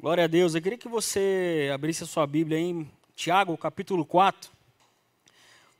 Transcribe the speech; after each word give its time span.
Glória 0.00 0.22
a 0.22 0.28
Deus. 0.28 0.54
Eu 0.54 0.62
queria 0.62 0.78
que 0.78 0.86
você 0.86 1.72
abrisse 1.74 2.04
a 2.04 2.06
sua 2.06 2.24
Bíblia 2.24 2.56
em 2.56 2.88
Tiago, 3.16 3.58
capítulo 3.58 4.06
4. 4.06 4.48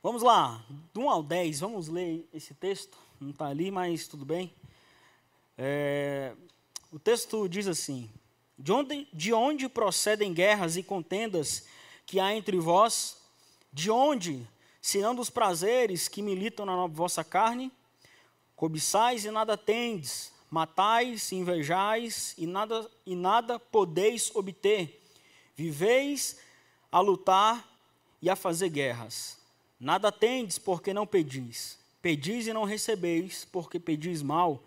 Vamos 0.03 0.21
lá, 0.21 0.61
do 0.93 0.99
1 0.99 1.09
ao 1.09 1.23
10, 1.23 1.61
vamos 1.61 1.87
ler 1.87 2.27
esse 2.33 2.53
texto. 2.53 2.97
Não 3.17 3.29
está 3.29 3.45
ali, 3.45 3.71
mas 3.71 4.09
tudo 4.09 4.25
bem. 4.25 4.53
É, 5.57 6.33
o 6.91 6.99
texto 6.99 7.47
diz 7.47 7.65
assim: 7.65 8.09
de 8.57 8.73
onde, 8.73 9.07
de 9.13 9.31
onde 9.31 9.69
procedem 9.69 10.33
guerras 10.33 10.75
e 10.75 10.83
contendas 10.83 11.65
que 12.05 12.19
há 12.19 12.35
entre 12.35 12.59
vós? 12.59 13.15
De 13.71 13.89
onde, 13.89 14.45
senão 14.81 15.15
dos 15.15 15.29
prazeres 15.29 16.09
que 16.09 16.21
militam 16.21 16.65
na 16.65 16.87
vossa 16.87 17.23
carne? 17.23 17.71
Cobiçais 18.53 19.23
e 19.23 19.31
nada 19.31 19.55
tendes 19.55 20.33
matais, 20.49 21.31
invejais 21.31 22.33
e 22.37 22.45
nada, 22.45 22.89
e 23.05 23.15
nada 23.15 23.59
podeis 23.59 24.31
obter. 24.33 25.01
Viveis 25.55 26.37
a 26.91 26.99
lutar 26.99 27.67
e 28.21 28.29
a 28.29 28.35
fazer 28.35 28.69
guerras. 28.69 29.37
Nada 29.79 30.11
tendes 30.11 30.57
porque 30.57 30.93
não 30.93 31.05
pedis. 31.05 31.77
Pedis 32.01 32.47
e 32.47 32.53
não 32.53 32.63
recebeis, 32.63 33.45
porque 33.45 33.79
pedis 33.79 34.21
mal, 34.21 34.63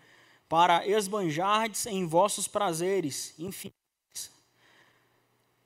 para 0.48 0.86
esbanjardes 0.86 1.86
em 1.86 2.06
vossos 2.06 2.46
prazeres. 2.46 3.34
Infiéis, 3.38 4.30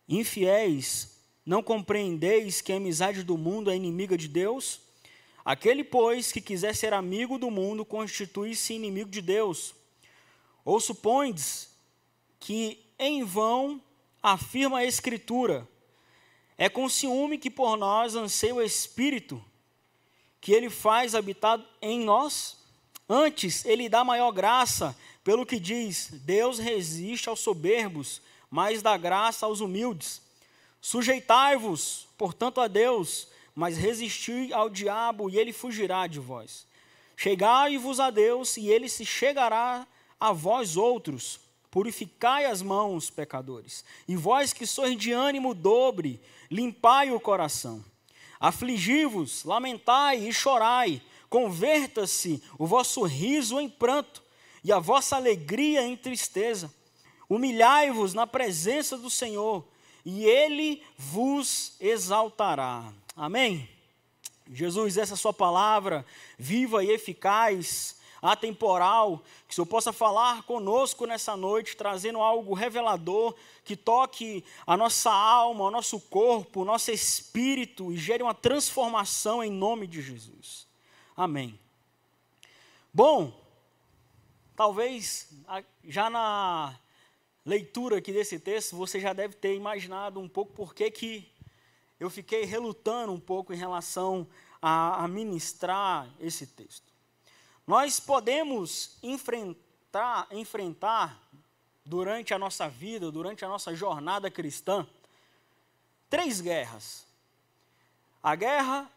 infiéis 0.08 1.16
não 1.46 1.62
compreendeis 1.62 2.60
que 2.60 2.72
a 2.72 2.76
amizade 2.76 3.22
do 3.22 3.38
mundo 3.38 3.70
é 3.70 3.76
inimiga 3.76 4.18
de 4.18 4.26
Deus? 4.26 4.80
Aquele, 5.44 5.84
pois, 5.84 6.32
que 6.32 6.40
quiser 6.40 6.74
ser 6.74 6.92
amigo 6.92 7.38
do 7.38 7.52
mundo, 7.52 7.84
constitui-se 7.84 8.74
inimigo 8.74 9.08
de 9.08 9.22
Deus. 9.22 9.75
Ou 10.66 10.80
supões 10.80 11.70
que 12.40 12.84
em 12.98 13.22
vão 13.22 13.80
afirma 14.20 14.78
a 14.78 14.84
Escritura, 14.84 15.66
é 16.58 16.68
com 16.68 16.88
ciúme 16.88 17.38
que 17.38 17.48
por 17.48 17.76
nós 17.76 18.16
anseia 18.16 18.52
o 18.52 18.60
Espírito, 18.60 19.42
que 20.40 20.52
ele 20.52 20.68
faz 20.68 21.14
habitar 21.14 21.64
em 21.80 22.00
nós? 22.00 22.56
Antes, 23.08 23.64
ele 23.64 23.88
dá 23.88 24.02
maior 24.02 24.32
graça, 24.32 24.98
pelo 25.22 25.46
que 25.46 25.60
diz: 25.60 26.08
Deus 26.24 26.58
resiste 26.58 27.28
aos 27.28 27.38
soberbos, 27.38 28.20
mas 28.50 28.82
dá 28.82 28.96
graça 28.96 29.46
aos 29.46 29.60
humildes. 29.60 30.20
Sujeitai-vos, 30.80 32.08
portanto, 32.18 32.60
a 32.60 32.66
Deus, 32.66 33.28
mas 33.54 33.76
resisti 33.76 34.52
ao 34.52 34.68
diabo, 34.68 35.30
e 35.30 35.38
ele 35.38 35.52
fugirá 35.52 36.08
de 36.08 36.18
vós. 36.18 36.66
Chegai-vos 37.16 38.00
a 38.00 38.10
Deus, 38.10 38.56
e 38.56 38.68
ele 38.68 38.88
se 38.88 39.06
chegará 39.06 39.86
a 40.18 40.32
vós 40.32 40.76
outros, 40.76 41.40
purificai 41.70 42.46
as 42.46 42.62
mãos, 42.62 43.10
pecadores. 43.10 43.84
E 44.08 44.16
vós 44.16 44.52
que 44.52 44.66
sois 44.66 44.96
de 44.96 45.12
ânimo 45.12 45.54
dobre, 45.54 46.20
limpai 46.50 47.10
o 47.10 47.20
coração. 47.20 47.84
Afligi-vos, 48.40 49.44
lamentai 49.44 50.26
e 50.26 50.32
chorai. 50.32 51.02
Converta-se 51.28 52.42
o 52.58 52.66
vosso 52.66 53.02
riso 53.02 53.60
em 53.60 53.68
pranto 53.68 54.22
e 54.62 54.72
a 54.72 54.78
vossa 54.78 55.16
alegria 55.16 55.82
em 55.82 55.96
tristeza. 55.96 56.72
Humilhai-vos 57.28 58.14
na 58.14 58.26
presença 58.26 58.96
do 58.96 59.10
Senhor 59.10 59.66
e 60.04 60.24
ele 60.24 60.82
vos 60.96 61.74
exaltará. 61.80 62.92
Amém? 63.16 63.68
Jesus, 64.52 64.96
essa 64.96 65.16
sua 65.16 65.32
palavra 65.32 66.06
viva 66.38 66.84
e 66.84 66.90
eficaz 66.90 67.96
atemporal, 68.20 69.22
que 69.46 69.52
o 69.52 69.54
Senhor 69.54 69.66
possa 69.66 69.92
falar 69.92 70.42
conosco 70.42 71.06
nessa 71.06 71.36
noite, 71.36 71.76
trazendo 71.76 72.20
algo 72.20 72.54
revelador, 72.54 73.34
que 73.64 73.76
toque 73.76 74.44
a 74.66 74.76
nossa 74.76 75.10
alma, 75.10 75.64
o 75.64 75.70
nosso 75.70 76.00
corpo, 76.00 76.62
o 76.62 76.64
nosso 76.64 76.90
espírito 76.90 77.92
e 77.92 77.96
gere 77.96 78.22
uma 78.22 78.34
transformação 78.34 79.42
em 79.42 79.50
nome 79.50 79.86
de 79.86 80.00
Jesus. 80.00 80.66
Amém. 81.16 81.58
Bom, 82.92 83.32
talvez 84.54 85.28
já 85.84 86.08
na 86.08 86.78
leitura 87.44 87.98
aqui 87.98 88.12
desse 88.12 88.40
texto, 88.40 88.76
você 88.76 88.98
já 88.98 89.12
deve 89.12 89.34
ter 89.34 89.54
imaginado 89.54 90.18
um 90.18 90.28
pouco 90.28 90.52
por 90.52 90.74
que, 90.74 90.90
que 90.90 91.32
eu 92.00 92.10
fiquei 92.10 92.44
relutando 92.44 93.12
um 93.12 93.20
pouco 93.20 93.52
em 93.52 93.56
relação 93.56 94.26
a, 94.60 95.04
a 95.04 95.08
ministrar 95.08 96.10
esse 96.20 96.46
texto. 96.46 96.95
Nós 97.66 97.98
podemos 97.98 98.96
enfrentar, 99.02 100.28
enfrentar 100.30 101.20
durante 101.84 102.32
a 102.32 102.38
nossa 102.38 102.68
vida, 102.68 103.10
durante 103.10 103.44
a 103.44 103.48
nossa 103.48 103.74
jornada 103.74 104.30
cristã, 104.30 104.86
três 106.08 106.40
guerras. 106.40 107.04
A 108.22 108.34
guerra, 108.34 108.90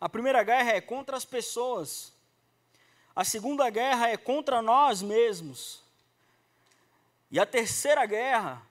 a 0.00 0.08
primeira 0.08 0.42
guerra 0.42 0.72
é 0.72 0.80
contra 0.80 1.16
as 1.16 1.24
pessoas. 1.24 2.12
A 3.14 3.24
segunda 3.24 3.68
guerra 3.70 4.08
é 4.08 4.16
contra 4.16 4.60
nós 4.62 5.02
mesmos. 5.02 5.82
E 7.30 7.38
a 7.38 7.46
terceira 7.46 8.04
guerra 8.04 8.62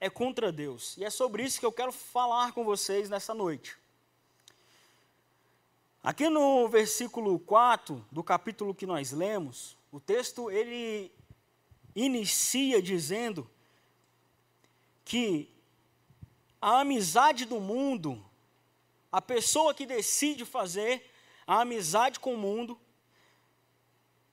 é 0.00 0.08
contra 0.08 0.52
Deus. 0.52 0.96
E 0.96 1.04
é 1.04 1.10
sobre 1.10 1.42
isso 1.42 1.58
que 1.58 1.66
eu 1.66 1.72
quero 1.72 1.90
falar 1.90 2.52
com 2.52 2.64
vocês 2.64 3.10
nessa 3.10 3.34
noite. 3.34 3.76
Aqui 6.08 6.30
no 6.30 6.66
versículo 6.68 7.38
4 7.38 8.02
do 8.10 8.24
capítulo 8.24 8.74
que 8.74 8.86
nós 8.86 9.12
lemos, 9.12 9.76
o 9.92 10.00
texto 10.00 10.50
ele 10.50 11.12
inicia 11.94 12.80
dizendo 12.80 13.46
que 15.04 15.54
a 16.62 16.80
amizade 16.80 17.44
do 17.44 17.60
mundo, 17.60 18.24
a 19.12 19.20
pessoa 19.20 19.74
que 19.74 19.84
decide 19.84 20.46
fazer 20.46 21.04
a 21.46 21.60
amizade 21.60 22.18
com 22.18 22.32
o 22.32 22.38
mundo, 22.38 22.80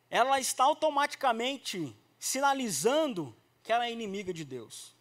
ela 0.10 0.40
está 0.40 0.64
automaticamente 0.64 1.94
sinalizando 2.18 3.36
que 3.62 3.74
ela 3.74 3.86
é 3.86 3.92
inimiga 3.92 4.34
de 4.34 4.46
Deus. 4.46 4.96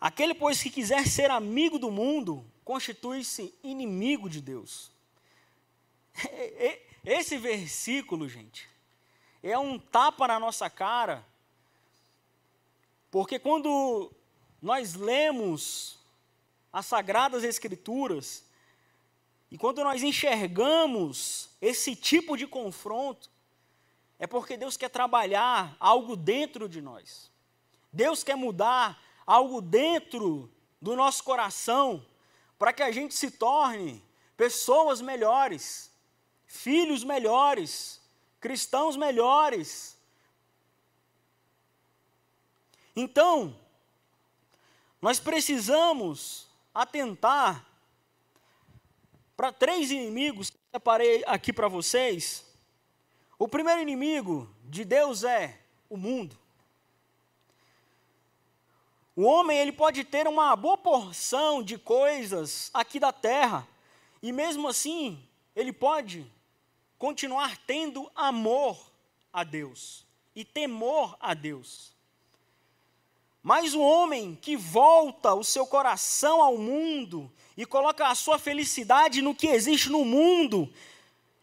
Aquele, 0.00 0.34
pois, 0.34 0.60
que 0.60 0.70
quiser 0.70 1.06
ser 1.06 1.30
amigo 1.30 1.78
do 1.78 1.88
mundo, 1.88 2.44
constitui-se 2.64 3.54
inimigo 3.62 4.28
de 4.28 4.40
Deus. 4.40 4.90
Esse 7.04 7.36
versículo, 7.36 8.28
gente, 8.28 8.68
é 9.42 9.58
um 9.58 9.78
tapa 9.78 10.26
na 10.26 10.40
nossa 10.40 10.70
cara, 10.70 11.24
porque 13.10 13.38
quando 13.38 14.10
nós 14.60 14.94
lemos 14.94 15.98
as 16.72 16.86
Sagradas 16.86 17.44
Escrituras, 17.44 18.44
e 19.50 19.58
quando 19.58 19.84
nós 19.84 20.02
enxergamos 20.02 21.50
esse 21.60 21.94
tipo 21.94 22.36
de 22.36 22.44
confronto, 22.44 23.30
é 24.18 24.26
porque 24.26 24.56
Deus 24.56 24.76
quer 24.76 24.88
trabalhar 24.88 25.76
algo 25.78 26.16
dentro 26.16 26.68
de 26.68 26.80
nós. 26.80 27.30
Deus 27.92 28.24
quer 28.24 28.34
mudar 28.34 29.00
algo 29.24 29.60
dentro 29.60 30.50
do 30.80 30.96
nosso 30.96 31.22
coração 31.22 32.04
para 32.64 32.72
que 32.72 32.82
a 32.82 32.90
gente 32.90 33.14
se 33.14 33.30
torne 33.30 34.02
pessoas 34.38 35.02
melhores, 35.02 35.92
filhos 36.46 37.04
melhores, 37.04 38.00
cristãos 38.40 38.96
melhores. 38.96 39.98
Então, 42.96 43.54
nós 44.98 45.20
precisamos 45.20 46.48
atentar 46.72 47.66
para 49.36 49.52
três 49.52 49.90
inimigos 49.90 50.48
que 50.48 50.56
separei 50.72 51.22
aqui 51.26 51.52
para 51.52 51.68
vocês. 51.68 52.46
O 53.38 53.46
primeiro 53.46 53.82
inimigo 53.82 54.48
de 54.64 54.86
Deus 54.86 55.22
é 55.22 55.60
o 55.86 55.98
mundo. 55.98 56.34
O 59.16 59.22
homem 59.22 59.56
ele 59.56 59.70
pode 59.70 60.02
ter 60.02 60.26
uma 60.26 60.56
boa 60.56 60.76
porção 60.76 61.62
de 61.62 61.78
coisas 61.78 62.68
aqui 62.74 62.98
da 62.98 63.12
terra, 63.12 63.66
e 64.20 64.32
mesmo 64.32 64.66
assim, 64.66 65.22
ele 65.54 65.72
pode 65.72 66.26
continuar 66.98 67.56
tendo 67.66 68.10
amor 68.14 68.76
a 69.32 69.44
Deus 69.44 70.04
e 70.34 70.44
temor 70.44 71.16
a 71.20 71.32
Deus. 71.32 71.94
Mas 73.40 73.74
o 73.74 73.80
homem 73.80 74.36
que 74.40 74.56
volta 74.56 75.34
o 75.34 75.44
seu 75.44 75.66
coração 75.66 76.42
ao 76.42 76.56
mundo 76.56 77.30
e 77.56 77.64
coloca 77.64 78.08
a 78.08 78.14
sua 78.16 78.38
felicidade 78.38 79.22
no 79.22 79.34
que 79.34 79.46
existe 79.46 79.90
no 79.90 80.04
mundo, 80.04 80.72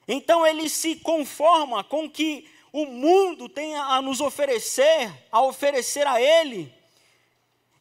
então 0.08 0.46
ele 0.46 0.68
se 0.68 0.98
conforma 0.98 1.86
com 1.86 2.06
o 2.06 2.10
que 2.10 2.50
o 2.74 2.86
mundo 2.86 3.48
tem 3.48 3.76
a 3.76 4.02
nos 4.02 4.20
oferecer, 4.20 5.10
a 5.32 5.42
oferecer 5.42 6.06
a 6.06 6.20
ele, 6.20 6.74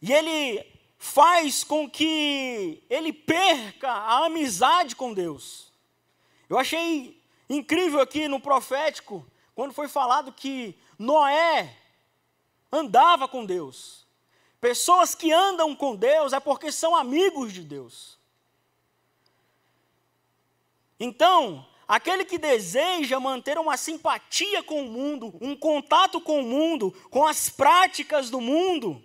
e 0.00 0.12
ele 0.12 0.64
faz 0.98 1.64
com 1.64 1.88
que 1.88 2.82
ele 2.88 3.12
perca 3.12 3.90
a 3.90 4.26
amizade 4.26 4.94
com 4.94 5.12
Deus. 5.12 5.72
Eu 6.48 6.58
achei 6.58 7.22
incrível 7.48 8.00
aqui 8.00 8.28
no 8.28 8.40
profético, 8.40 9.26
quando 9.54 9.72
foi 9.72 9.88
falado 9.88 10.32
que 10.32 10.76
Noé, 10.98 11.76
andava 12.70 13.26
com 13.26 13.44
Deus. 13.44 14.06
Pessoas 14.60 15.14
que 15.14 15.32
andam 15.32 15.74
com 15.74 15.96
Deus 15.96 16.32
é 16.32 16.40
porque 16.40 16.70
são 16.70 16.94
amigos 16.94 17.52
de 17.52 17.62
Deus. 17.62 18.18
Então, 20.98 21.66
aquele 21.88 22.26
que 22.26 22.36
deseja 22.36 23.18
manter 23.18 23.58
uma 23.58 23.78
simpatia 23.78 24.62
com 24.62 24.82
o 24.82 24.90
mundo, 24.90 25.34
um 25.40 25.56
contato 25.56 26.20
com 26.20 26.40
o 26.40 26.44
mundo, 26.44 26.92
com 27.10 27.26
as 27.26 27.48
práticas 27.48 28.28
do 28.28 28.38
mundo, 28.38 29.02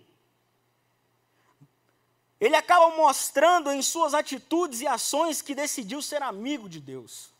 ele 2.45 2.55
acaba 2.55 2.95
mostrando 2.95 3.71
em 3.71 3.81
suas 3.81 4.13
atitudes 4.13 4.79
e 4.79 4.85
ações 4.85 5.41
que 5.41 5.55
decidiu 5.55 5.99
ser 5.99 6.21
amigo 6.21 6.69
de 6.69 6.79
Deus. 6.79 7.33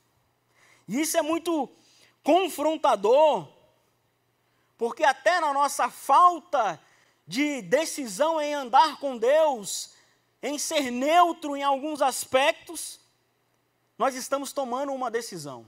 E 0.88 1.00
isso 1.00 1.16
é 1.16 1.22
muito 1.22 1.70
confrontador, 2.24 3.48
porque 4.76 5.04
até 5.04 5.40
na 5.40 5.54
nossa 5.54 5.92
falta 5.92 6.82
de 7.28 7.62
decisão 7.62 8.42
em 8.42 8.56
andar 8.56 9.00
com 9.00 9.16
Deus, 9.16 9.92
em 10.42 10.58
ser 10.58 10.90
neutro 10.90 11.56
em 11.56 11.62
alguns 11.62 12.02
aspectos, 12.02 13.00
nós 14.00 14.16
estamos 14.16 14.52
tomando 14.52 14.92
uma 14.92 15.12
decisão. 15.12 15.68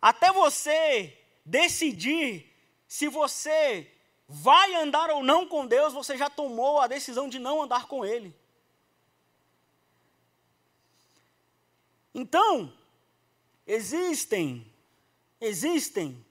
Até 0.00 0.32
você 0.32 1.18
decidir 1.44 2.50
se 2.86 3.08
você 3.08 3.92
vai 4.28 4.74
andar 4.74 5.10
ou 5.10 5.22
não 5.22 5.48
com 5.48 5.66
Deus, 5.66 5.94
você 5.94 6.16
já 6.16 6.28
tomou 6.28 6.80
a 6.80 6.86
decisão 6.86 7.28
de 7.28 7.38
não 7.38 7.62
andar 7.62 7.86
com 7.86 8.04
Ele. 8.04 8.36
Então, 12.14 12.70
existem, 13.66 14.70
existem 15.40 16.24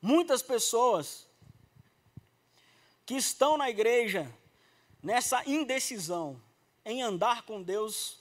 muitas 0.00 0.42
pessoas 0.42 1.28
que 3.04 3.14
estão 3.14 3.58
na 3.58 3.68
igreja 3.68 4.32
nessa 5.02 5.46
indecisão 5.46 6.40
em 6.82 7.02
andar 7.02 7.42
com 7.42 7.62
Deus 7.62 8.20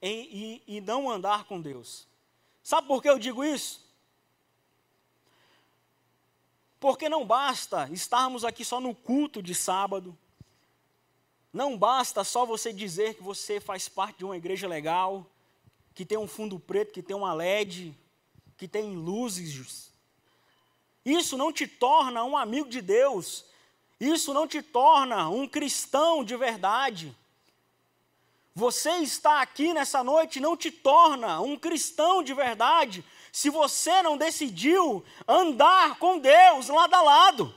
em, 0.00 0.28
e, 0.30 0.76
e 0.76 0.80
não 0.80 1.10
andar 1.10 1.44
com 1.44 1.60
Deus. 1.60 2.06
Sabe 2.62 2.86
por 2.86 3.02
que 3.02 3.08
eu 3.08 3.18
digo 3.18 3.42
isso? 3.42 3.89
Porque 6.80 7.10
não 7.10 7.26
basta 7.26 7.88
estarmos 7.92 8.42
aqui 8.42 8.64
só 8.64 8.80
no 8.80 8.94
culto 8.94 9.42
de 9.42 9.54
sábado, 9.54 10.16
não 11.52 11.76
basta 11.76 12.24
só 12.24 12.46
você 12.46 12.72
dizer 12.72 13.14
que 13.14 13.22
você 13.22 13.60
faz 13.60 13.88
parte 13.88 14.18
de 14.18 14.24
uma 14.24 14.36
igreja 14.36 14.66
legal, 14.66 15.26
que 15.94 16.06
tem 16.06 16.16
um 16.16 16.26
fundo 16.26 16.58
preto, 16.58 16.92
que 16.92 17.02
tem 17.02 17.14
uma 17.14 17.34
LED, 17.34 17.94
que 18.56 18.66
tem 18.66 18.96
luzes. 18.96 19.92
Isso 21.04 21.36
não 21.36 21.52
te 21.52 21.66
torna 21.66 22.24
um 22.24 22.36
amigo 22.36 22.68
de 22.68 22.80
Deus. 22.80 23.44
Isso 23.98 24.32
não 24.32 24.46
te 24.46 24.62
torna 24.62 25.28
um 25.28 25.46
cristão 25.46 26.24
de 26.24 26.36
verdade. 26.36 27.14
Você 28.54 28.90
está 28.98 29.42
aqui 29.42 29.74
nessa 29.74 30.02
noite 30.02 30.40
não 30.40 30.56
te 30.56 30.70
torna 30.70 31.40
um 31.40 31.56
cristão 31.56 32.22
de 32.22 32.32
verdade 32.32 33.04
se 33.32 33.50
você 33.50 34.02
não 34.02 34.16
decidiu 34.16 35.04
andar 35.26 35.98
com 35.98 36.18
Deus 36.18 36.68
lado 36.68 36.94
a 36.94 37.02
lado. 37.02 37.54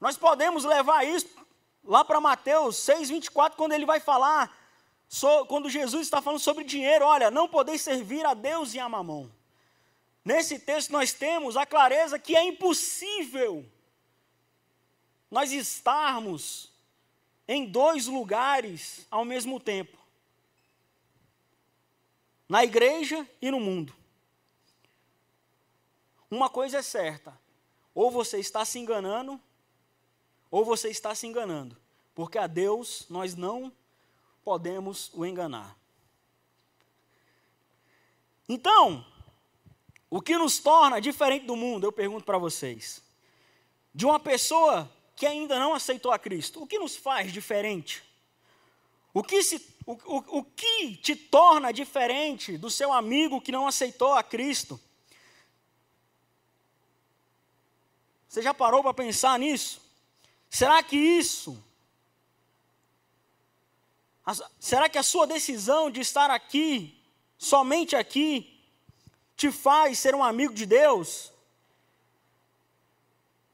Nós 0.00 0.16
podemos 0.16 0.64
levar 0.64 1.04
isso 1.04 1.28
lá 1.84 2.04
para 2.04 2.20
Mateus 2.20 2.76
6,24, 2.76 3.54
quando 3.54 3.72
ele 3.72 3.84
vai 3.84 4.00
falar, 4.00 4.56
quando 5.46 5.68
Jesus 5.68 6.02
está 6.06 6.22
falando 6.22 6.40
sobre 6.40 6.64
dinheiro, 6.64 7.04
olha, 7.04 7.30
não 7.30 7.48
podeis 7.48 7.82
servir 7.82 8.24
a 8.24 8.32
Deus 8.32 8.72
e 8.72 8.78
a 8.78 8.88
mamão. 8.88 9.30
Nesse 10.24 10.58
texto 10.58 10.90
nós 10.90 11.12
temos 11.12 11.56
a 11.56 11.66
clareza 11.66 12.18
que 12.18 12.36
é 12.36 12.44
impossível 12.44 13.66
nós 15.30 15.52
estarmos 15.52 16.72
em 17.46 17.66
dois 17.66 18.06
lugares 18.06 19.06
ao 19.10 19.24
mesmo 19.24 19.60
tempo 19.60 19.99
na 22.50 22.64
igreja 22.64 23.24
e 23.40 23.48
no 23.48 23.60
mundo. 23.60 23.94
Uma 26.28 26.50
coisa 26.50 26.78
é 26.78 26.82
certa: 26.82 27.38
ou 27.94 28.10
você 28.10 28.40
está 28.40 28.64
se 28.64 28.76
enganando, 28.76 29.40
ou 30.50 30.64
você 30.64 30.88
está 30.90 31.14
se 31.14 31.28
enganando, 31.28 31.76
porque 32.12 32.38
a 32.38 32.48
Deus 32.48 33.06
nós 33.08 33.36
não 33.36 33.72
podemos 34.42 35.12
o 35.14 35.24
enganar. 35.24 35.76
Então, 38.48 39.06
o 40.10 40.20
que 40.20 40.36
nos 40.36 40.58
torna 40.58 41.00
diferente 41.00 41.46
do 41.46 41.54
mundo, 41.54 41.84
eu 41.84 41.92
pergunto 41.92 42.24
para 42.24 42.36
vocês, 42.36 43.00
de 43.94 44.04
uma 44.04 44.18
pessoa 44.18 44.90
que 45.14 45.24
ainda 45.24 45.56
não 45.56 45.72
aceitou 45.72 46.10
a 46.10 46.18
Cristo, 46.18 46.60
o 46.60 46.66
que 46.66 46.80
nos 46.80 46.96
faz 46.96 47.32
diferente? 47.32 48.02
O 49.14 49.22
que, 49.22 49.40
se, 49.40 49.60
o, 49.90 49.98
o, 50.04 50.38
o 50.38 50.44
que 50.44 50.96
te 50.96 51.16
torna 51.16 51.72
diferente 51.72 52.56
do 52.56 52.70
seu 52.70 52.92
amigo 52.92 53.40
que 53.40 53.50
não 53.50 53.66
aceitou 53.66 54.12
a 54.12 54.22
Cristo? 54.22 54.80
Você 58.28 58.40
já 58.40 58.54
parou 58.54 58.82
para 58.82 58.94
pensar 58.94 59.36
nisso? 59.36 59.82
Será 60.48 60.80
que 60.82 60.96
isso, 60.96 61.62
será 64.60 64.88
que 64.88 64.98
a 64.98 65.02
sua 65.02 65.26
decisão 65.26 65.90
de 65.90 66.00
estar 66.00 66.30
aqui, 66.30 66.96
somente 67.36 67.96
aqui, 67.96 68.60
te 69.36 69.50
faz 69.50 69.98
ser 69.98 70.14
um 70.14 70.22
amigo 70.22 70.54
de 70.54 70.66
Deus? 70.66 71.32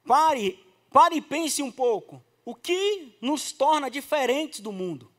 Pare, 0.04 0.62
pare 0.90 1.16
e 1.16 1.22
pense 1.22 1.62
um 1.62 1.72
pouco. 1.72 2.22
O 2.44 2.54
que 2.54 3.16
nos 3.22 3.52
torna 3.52 3.90
diferentes 3.90 4.60
do 4.60 4.70
mundo? 4.70 5.15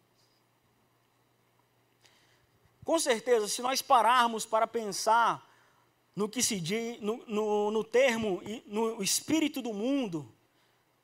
Com 2.88 2.98
certeza, 2.98 3.50
se 3.50 3.62
nós 3.62 3.82
pararmos 3.82 4.46
para 4.46 4.66
pensar 4.66 5.46
no 6.16 6.30
que 6.30 6.42
se 6.42 6.58
diz, 6.58 6.98
no, 7.02 7.18
no, 7.28 7.70
no 7.70 7.84
termo, 7.84 8.42
no 8.66 9.04
espírito 9.04 9.62
do 9.62 9.74
mundo, 9.74 10.34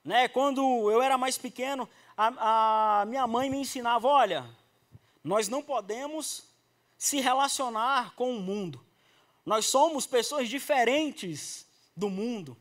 né? 0.01 0.29
quando 0.29 0.61
eu 0.89 1.01
era 1.01 1.17
mais 1.17 1.37
pequeno, 1.37 1.89
a, 2.15 3.01
a 3.01 3.05
minha 3.05 3.27
mãe 3.27 3.49
me 3.49 3.57
ensinava: 3.57 4.07
olha, 4.07 4.49
nós 5.21 5.49
não 5.49 5.61
podemos 5.61 6.45
se 6.97 7.19
relacionar 7.19 8.15
com 8.15 8.33
o 8.33 8.39
mundo, 8.39 8.81
nós 9.45 9.65
somos 9.65 10.07
pessoas 10.07 10.47
diferentes 10.47 11.67
do 11.97 12.09
mundo. 12.09 12.55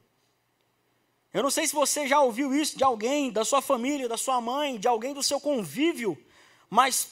Eu 1.32 1.44
não 1.44 1.50
sei 1.50 1.68
se 1.68 1.74
você 1.76 2.08
já 2.08 2.20
ouviu 2.20 2.52
isso 2.52 2.76
de 2.76 2.82
alguém, 2.82 3.30
da 3.30 3.44
sua 3.44 3.62
família, 3.62 4.08
da 4.08 4.16
sua 4.16 4.40
mãe, 4.40 4.80
de 4.80 4.88
alguém 4.88 5.14
do 5.14 5.22
seu 5.22 5.40
convívio 5.40 6.18
mais, 6.68 7.08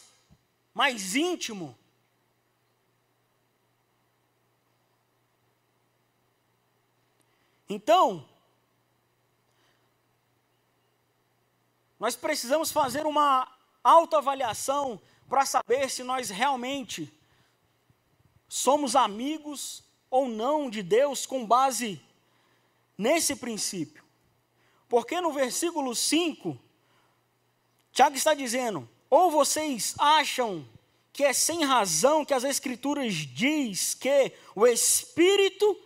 mais 0.75 1.15
íntimo. 1.15 1.79
Então, 7.73 8.29
nós 12.01 12.17
precisamos 12.17 12.73
fazer 12.73 13.07
uma 13.07 13.47
autoavaliação 13.85 15.01
para 15.29 15.47
saber 15.47 15.89
se 15.89 16.03
nós 16.03 16.31
realmente 16.31 17.17
somos 18.49 18.97
amigos 18.97 19.85
ou 20.11 20.29
não 20.29 20.69
de 20.69 20.83
Deus 20.83 21.25
com 21.27 21.47
base 21.47 22.03
nesse 22.99 23.37
princípio. 23.37 24.03
Porque 24.89 25.21
no 25.21 25.33
versículo 25.33 25.95
5, 25.95 26.59
Tiago 27.93 28.17
está 28.17 28.35
dizendo: 28.35 28.91
ou 29.09 29.31
vocês 29.31 29.95
acham 29.97 30.69
que 31.13 31.23
é 31.23 31.33
sem 31.33 31.63
razão 31.63 32.25
que 32.25 32.35
as 32.35 32.43
escrituras 32.43 33.15
diz 33.15 33.95
que 33.95 34.33
o 34.57 34.67
espírito 34.67 35.81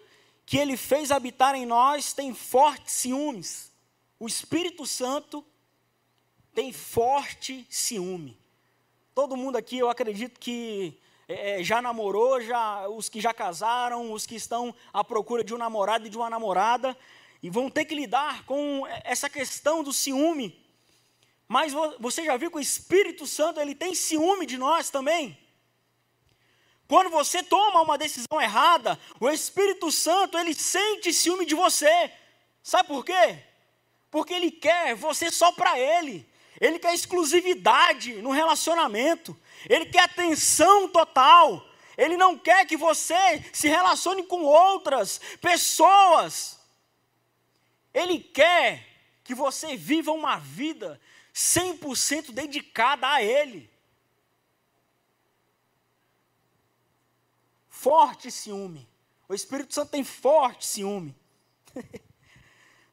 que 0.46 0.58
ele 0.58 0.76
fez 0.76 1.10
habitar 1.10 1.54
em 1.54 1.66
nós 1.66 2.12
tem 2.12 2.34
fortes 2.34 2.94
ciúmes. 2.94 3.72
O 4.18 4.26
Espírito 4.26 4.86
Santo 4.86 5.44
tem 6.54 6.72
forte 6.72 7.66
ciúme. 7.68 8.38
Todo 9.14 9.36
mundo 9.36 9.56
aqui, 9.56 9.78
eu 9.78 9.88
acredito 9.88 10.38
que 10.38 10.98
é, 11.28 11.60
é, 11.60 11.64
já 11.64 11.80
namorou, 11.80 12.40
já, 12.40 12.88
os 12.88 13.08
que 13.08 13.20
já 13.20 13.32
casaram, 13.32 14.12
os 14.12 14.26
que 14.26 14.34
estão 14.34 14.74
à 14.92 15.02
procura 15.02 15.42
de 15.42 15.54
um 15.54 15.58
namorado 15.58 16.06
e 16.06 16.10
de 16.10 16.16
uma 16.16 16.28
namorada, 16.28 16.96
e 17.42 17.48
vão 17.48 17.70
ter 17.70 17.84
que 17.84 17.94
lidar 17.94 18.44
com 18.44 18.86
essa 19.04 19.28
questão 19.30 19.82
do 19.82 19.92
ciúme. 19.92 20.62
Mas 21.46 21.72
você 21.98 22.24
já 22.24 22.36
viu 22.36 22.50
que 22.50 22.56
o 22.56 22.60
Espírito 22.60 23.26
Santo 23.26 23.60
ele 23.60 23.74
tem 23.74 23.94
ciúme 23.94 24.46
de 24.46 24.56
nós 24.56 24.90
também? 24.90 25.38
Quando 26.86 27.10
você 27.10 27.42
toma 27.42 27.82
uma 27.82 27.96
decisão 27.96 28.40
errada, 28.40 28.98
o 29.18 29.30
Espírito 29.30 29.90
Santo, 29.90 30.38
ele 30.38 30.54
sente 30.54 31.12
ciúme 31.12 31.46
de 31.46 31.54
você. 31.54 32.12
Sabe 32.62 32.88
por 32.88 33.04
quê? 33.04 33.38
Porque 34.10 34.34
ele 34.34 34.50
quer 34.50 34.94
você 34.94 35.30
só 35.30 35.50
para 35.52 35.78
ele. 35.78 36.28
Ele 36.60 36.78
quer 36.78 36.94
exclusividade 36.94 38.14
no 38.22 38.30
relacionamento. 38.30 39.36
Ele 39.68 39.86
quer 39.86 40.02
atenção 40.04 40.88
total. 40.88 41.66
Ele 41.96 42.16
não 42.16 42.36
quer 42.36 42.66
que 42.66 42.76
você 42.76 43.44
se 43.52 43.68
relacione 43.68 44.24
com 44.24 44.42
outras 44.42 45.20
pessoas. 45.40 46.58
Ele 47.92 48.18
quer 48.18 48.86
que 49.22 49.34
você 49.34 49.76
viva 49.76 50.12
uma 50.12 50.38
vida 50.38 51.00
100% 51.34 52.30
dedicada 52.32 53.08
a 53.08 53.22
Ele. 53.22 53.70
Forte 57.84 58.30
ciúme. 58.30 58.88
O 59.28 59.34
Espírito 59.34 59.74
Santo 59.74 59.90
tem 59.90 60.02
forte 60.02 60.66
ciúme. 60.66 61.14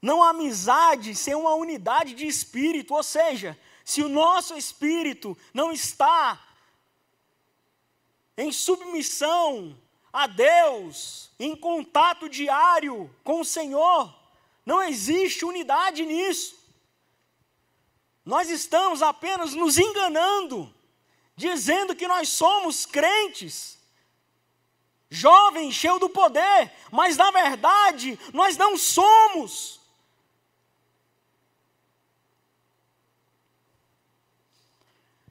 Não 0.01 0.21
há 0.21 0.31
amizade 0.31 1.15
sem 1.15 1.33
uma 1.33 1.55
unidade 1.55 2.13
de 2.13 2.27
espírito, 2.27 2.93
ou 2.93 3.01
seja, 3.01 3.57
se 3.85 4.01
o 4.01 4.09
nosso 4.09 4.57
espírito 4.57 5.37
não 5.53 5.71
está 5.71 6.45
em 8.35 8.51
submissão 8.51 9.79
a 10.11 10.27
Deus, 10.27 11.31
em 11.39 11.55
contato 11.55 12.27
diário 12.27 13.15
com 13.23 13.39
o 13.39 13.45
Senhor, 13.45 14.13
não 14.65 14.83
existe 14.83 15.45
unidade 15.45 16.05
nisso. 16.05 16.59
Nós 18.25 18.49
estamos 18.49 19.01
apenas 19.01 19.53
nos 19.53 19.77
enganando, 19.77 20.73
dizendo 21.35 21.95
que 21.95 22.09
nós 22.09 22.27
somos 22.27 22.85
crentes, 22.85 23.80
jovem, 25.11 25.69
cheio 25.69 25.99
do 25.99 26.09
poder, 26.09 26.71
mas 26.89 27.17
na 27.17 27.29
verdade 27.31 28.17
nós 28.33 28.55
não 28.55 28.77
somos. 28.77 29.81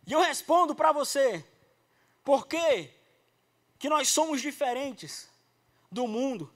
E 0.07 0.13
eu 0.13 0.21
respondo 0.21 0.75
para 0.75 0.93
você, 0.93 1.43
por 2.23 2.47
que, 2.47 2.91
que 3.79 3.89
nós 3.89 4.09
somos 4.09 4.43
diferentes 4.43 5.31
do 5.91 6.07
mundo? 6.07 6.53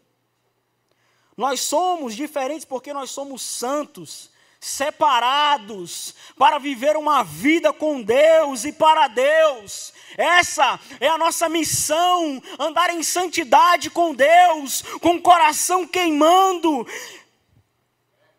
Nós 1.35 1.63
somos 1.63 2.15
diferentes 2.15 2.67
porque 2.67 2.93
nós 2.93 3.11
somos 3.11 3.41
santos, 3.41 4.31
separados 4.65 6.15
para 6.39 6.59
viver 6.59 6.97
uma 6.97 7.23
vida 7.23 7.71
com 7.71 8.01
Deus 8.01 8.65
e 8.65 8.73
para 8.73 9.09
Deus. 9.09 9.93
Essa 10.17 10.81
é 10.99 11.07
a 11.07 11.19
nossa 11.19 11.51
missão, 11.51 12.43
andar 12.59 12.89
em 12.89 13.03
santidade 13.03 13.91
com 13.91 14.15
Deus, 14.15 14.81
com 15.03 15.17
o 15.17 15.23
coração 15.23 15.87
queimando. 15.87 16.87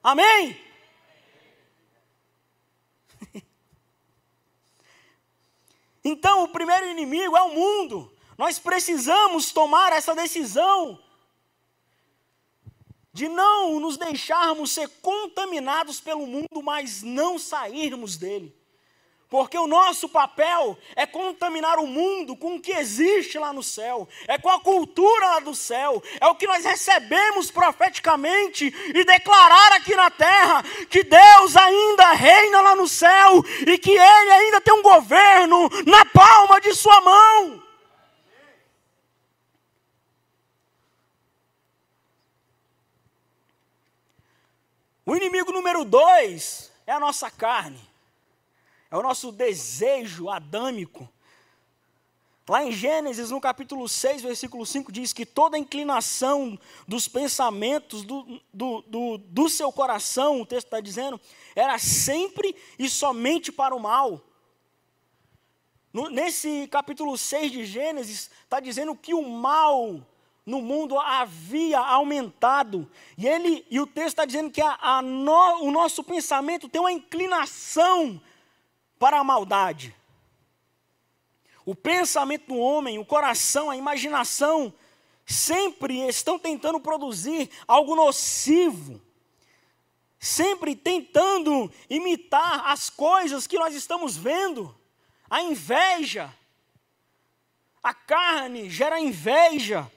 Amém? 0.04 0.60
Então, 6.08 6.44
o 6.44 6.48
primeiro 6.48 6.86
inimigo 6.86 7.36
é 7.36 7.42
o 7.42 7.56
mundo. 7.56 8.16
Nós 8.38 8.60
precisamos 8.60 9.52
tomar 9.52 9.92
essa 9.92 10.14
decisão 10.14 11.00
de 13.16 13.30
não 13.30 13.80
nos 13.80 13.96
deixarmos 13.96 14.74
ser 14.74 14.90
contaminados 15.02 16.02
pelo 16.02 16.28
mundo, 16.28 16.62
mas 16.62 17.02
não 17.02 17.40
sairmos 17.40 18.18
dele. 18.18 18.54
Porque 19.30 19.58
o 19.58 19.68
nosso 19.68 20.10
papel 20.10 20.78
é 20.98 21.06
contaminar 21.06 21.80
o 21.80 21.88
mundo 21.88 22.36
com 22.36 22.56
o 22.56 22.62
que 22.62 22.74
existe 22.74 23.40
lá 23.40 23.54
no 23.54 23.64
céu, 23.64 24.06
é 24.28 24.38
com 24.38 24.50
a 24.50 24.60
cultura 24.60 25.28
lá 25.28 25.40
do 25.40 25.56
céu, 25.56 26.04
é 26.20 26.28
o 26.28 26.36
que 26.36 26.46
nós 26.46 26.66
recebemos 26.66 27.50
profeticamente 27.50 28.66
e 28.94 29.06
declarar 29.06 29.72
aqui 29.72 29.96
na 29.96 30.12
terra 30.12 30.62
que 30.90 31.02
Deus 31.02 31.56
ainda 31.56 32.12
reina 32.12 32.60
lá 32.60 32.76
no 32.76 32.86
céu 32.86 33.42
e 33.66 33.78
que 33.78 33.92
Ele 33.92 34.32
ainda 34.32 34.60
tem 34.60 34.74
um 34.74 34.84
governo 34.84 35.70
na 35.86 36.04
palma 36.04 36.60
de 36.60 36.74
Sua 36.74 37.00
mão. 37.00 37.65
O 45.06 45.16
inimigo 45.16 45.52
número 45.52 45.86
dois 45.86 46.72
é 46.88 46.92
a 46.92 47.00
nossa 47.00 47.30
carne 47.30 47.96
é 48.96 48.98
o 48.98 49.04
nosso 49.04 49.32
desejo 49.32 50.30
adâmico. 50.30 51.10
Lá 52.48 52.64
em 52.64 52.72
Gênesis, 52.72 53.32
no 53.32 53.42
capítulo 53.42 53.90
6, 53.90 54.22
versículo 54.22 54.66
5, 54.66 54.92
diz 54.92 55.12
que 55.12 55.26
toda 55.26 55.58
inclinação 55.58 56.58
dos 56.88 57.08
pensamentos 57.08 58.04
do, 58.04 58.40
do, 58.54 58.82
do, 58.84 59.18
do 59.18 59.50
seu 59.50 59.72
coração, 59.72 60.40
o 60.40 60.46
texto 60.46 60.68
está 60.68 60.80
dizendo, 60.80 61.20
era 61.56 61.78
sempre 61.80 62.56
e 62.78 62.88
somente 62.88 63.52
para 63.52 63.76
o 63.76 63.80
mal. 63.80 64.22
No, 65.92 66.10
nesse 66.10 66.68
capítulo 66.68 67.18
6 67.18 67.52
de 67.52 67.66
Gênesis, 67.66 68.30
está 68.44 68.60
dizendo 68.60 68.96
que 68.96 69.14
o 69.14 69.28
mal 69.28 70.06
no 70.46 70.62
mundo 70.62 71.00
havia 71.00 71.80
aumentado. 71.80 72.90
E, 73.18 73.28
ele, 73.28 73.66
e 73.70 73.80
o 73.80 73.88
texto 73.88 74.10
está 74.10 74.26
dizendo 74.26 74.52
que 74.52 74.62
a, 74.62 74.78
a 74.80 75.02
no, 75.02 75.64
o 75.64 75.72
nosso 75.72 76.04
pensamento 76.04 76.70
tem 76.70 76.80
uma 76.80 76.92
inclinação 76.92 78.22
para 79.00 79.20
a 79.20 79.24
maldade. 79.24 79.96
O 81.66 81.74
pensamento 81.74 82.48
do 82.48 82.58
homem, 82.58 83.00
o 83.00 83.06
coração, 83.06 83.72
a 83.72 83.76
imaginação, 83.76 84.72
sempre 85.26 86.08
estão 86.08 86.38
tentando 86.38 86.80
produzir 86.80 87.50
algo 87.68 87.96
nocivo, 87.96 89.02
sempre 90.20 90.76
tentando 90.76 91.72
imitar 91.90 92.68
as 92.68 92.92
coisas 92.92 93.48
que 93.48 93.58
nós 93.58 93.74
estamos 93.74 94.16
vendo. 94.16 94.76
A 95.28 95.42
inveja, 95.42 96.32
a 97.82 97.96
carne 97.96 98.70
gera 98.70 99.00
inveja. 99.00 99.92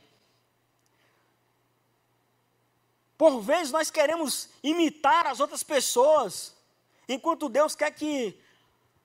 Por 3.18 3.40
vezes 3.40 3.72
nós 3.72 3.90
queremos 3.90 4.48
imitar 4.62 5.26
as 5.26 5.40
outras 5.40 5.64
pessoas, 5.64 6.54
enquanto 7.08 7.48
Deus 7.48 7.74
quer 7.74 7.90
que 7.90 8.40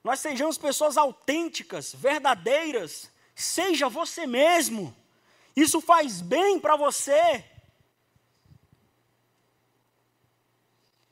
nós 0.04 0.20
sejamos 0.20 0.58
pessoas 0.58 0.98
autênticas, 0.98 1.94
verdadeiras. 1.96 3.10
Seja 3.34 3.90
você 3.90 4.28
mesmo. 4.28 4.96
Isso 5.56 5.82
faz 5.82 6.22
bem 6.22 6.60
para 6.60 6.76
você. 6.76 7.44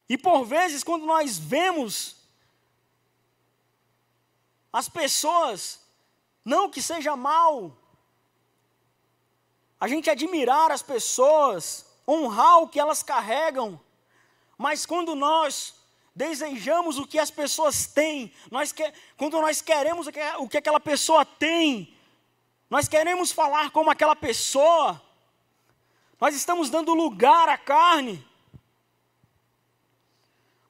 E 0.08 0.17
por 0.17 0.43
vezes, 0.43 0.84
quando 0.84 1.05
nós 1.05 1.38
vemos 1.38 2.17
as 4.72 4.89
pessoas, 4.89 5.79
não 6.43 6.70
que 6.70 6.81
seja 6.81 7.15
mal, 7.15 7.77
a 9.79 9.88
gente 9.88 10.10
admirar 10.10 10.70
as 10.70 10.81
pessoas, 10.81 11.86
honrar 12.08 12.60
o 12.60 12.67
que 12.67 12.79
elas 12.79 13.03
carregam, 13.03 13.79
mas 14.58 14.86
quando 14.86 15.15
nós 15.15 15.75
desejamos 16.15 16.98
o 16.98 17.08
que 17.08 17.17
as 17.17 17.31
pessoas 17.31 17.86
têm, 17.88 18.34
nós 18.50 18.72
que, 18.72 18.91
quando 19.17 19.39
nós 19.39 19.62
queremos 19.62 20.08
o 20.08 20.12
que, 20.12 20.22
o 20.38 20.48
que 20.48 20.58
aquela 20.58 20.79
pessoa 20.79 21.25
tem, 21.25 21.96
nós 22.70 22.88
queremos 22.88 23.31
falar 23.31 23.72
como 23.72 23.89
aquela 23.89 24.15
pessoa, 24.15 25.01
nós 26.22 26.36
estamos 26.36 26.70
dando 26.70 26.93
lugar 26.93 27.50
à 27.50 27.58
carne. 27.58 28.25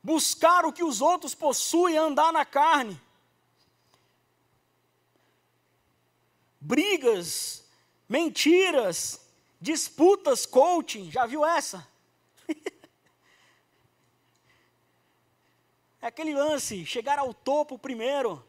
Buscar 0.02 0.66
o 0.66 0.74
que 0.74 0.84
os 0.84 1.02
outros 1.02 1.36
possuem, 1.36 1.98
andar 1.98 2.34
na 2.34 2.46
carne. 2.46 3.00
Brigas, 6.60 7.64
mentiras, 8.08 9.21
disputas, 9.62 10.46
coaching, 10.46 11.12
já 11.12 11.26
viu 11.26 11.46
essa? 11.46 11.88
É 16.04 16.08
aquele 16.08 16.34
lance, 16.34 16.84
chegar 16.84 17.20
ao 17.20 17.32
topo 17.32 17.78
primeiro. 17.78 18.44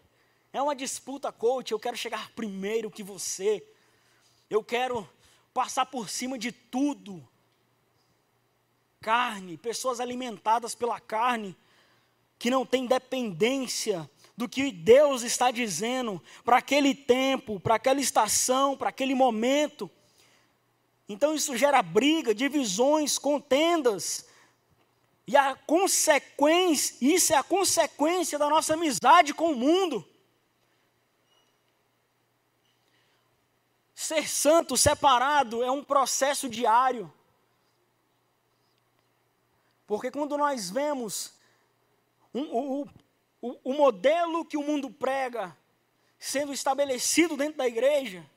É 0.55 0.63
uma 0.63 0.75
disputa, 0.75 1.31
coach. 1.31 1.71
Eu 1.71 1.79
quero 1.79 1.99
chegar 1.99 2.31
primeiro 2.31 2.91
que 2.91 3.03
você. 3.03 3.63
Eu 4.49 4.65
quero 4.65 5.07
passar 5.53 5.85
por 5.85 6.09
cima 6.09 6.39
de 6.39 6.51
tudo. 6.51 7.23
Carne, 9.03 9.59
pessoas 9.59 10.01
alimentadas 10.01 10.75
pela 10.75 10.99
carne, 10.99 11.55
que 12.39 12.51
não 12.51 12.65
têm 12.65 12.87
dependência 12.87 14.11
do 14.35 14.49
que 14.49 14.73
Deus 14.73 15.23
está 15.23 15.51
dizendo 15.51 16.23
para 16.45 16.57
aquele 16.57 16.95
tempo, 16.95 17.61
para 17.61 17.75
aquela 17.75 18.01
estação, 18.01 18.77
para 18.79 18.89
aquele 18.89 19.15
momento. 19.15 19.91
Então 21.09 21.35
isso 21.35 21.57
gera 21.57 21.83
briga, 21.83 22.35
divisões, 22.35 23.19
contendas, 23.19 24.27
e 25.27 25.37
a 25.37 25.55
consequência, 25.55 26.97
isso 27.01 27.33
é 27.33 27.37
a 27.37 27.43
consequência 27.43 28.39
da 28.39 28.49
nossa 28.49 28.75
amizade 28.75 29.33
com 29.33 29.53
o 29.53 29.57
mundo. 29.57 30.07
Ser 33.95 34.29
santo, 34.29 34.77
separado, 34.77 35.63
é 35.63 35.71
um 35.71 35.85
processo 35.85 36.49
diário. 36.49 37.13
Porque 39.87 40.11
quando 40.11 40.37
nós 40.37 40.71
vemos 40.71 41.35
um, 42.35 42.43
o, 42.43 42.89
o, 43.41 43.59
o 43.63 43.73
modelo 43.75 44.45
que 44.45 44.57
o 44.57 44.63
mundo 44.63 44.91
prega 44.91 45.57
sendo 46.19 46.53
estabelecido 46.53 47.37
dentro 47.37 47.59
da 47.59 47.67
igreja, 47.67 48.29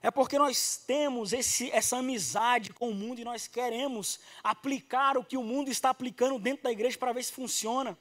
É 0.00 0.10
porque 0.10 0.38
nós 0.38 0.80
temos 0.86 1.32
esse, 1.32 1.70
essa 1.72 1.96
amizade 1.96 2.72
com 2.72 2.90
o 2.90 2.94
mundo 2.94 3.20
e 3.20 3.24
nós 3.24 3.48
queremos 3.48 4.20
aplicar 4.44 5.16
o 5.16 5.24
que 5.24 5.36
o 5.36 5.42
mundo 5.42 5.70
está 5.70 5.90
aplicando 5.90 6.38
dentro 6.38 6.62
da 6.64 6.70
igreja 6.70 6.96
para 6.96 7.12
ver 7.12 7.24
se 7.24 7.32
funciona. 7.32 7.98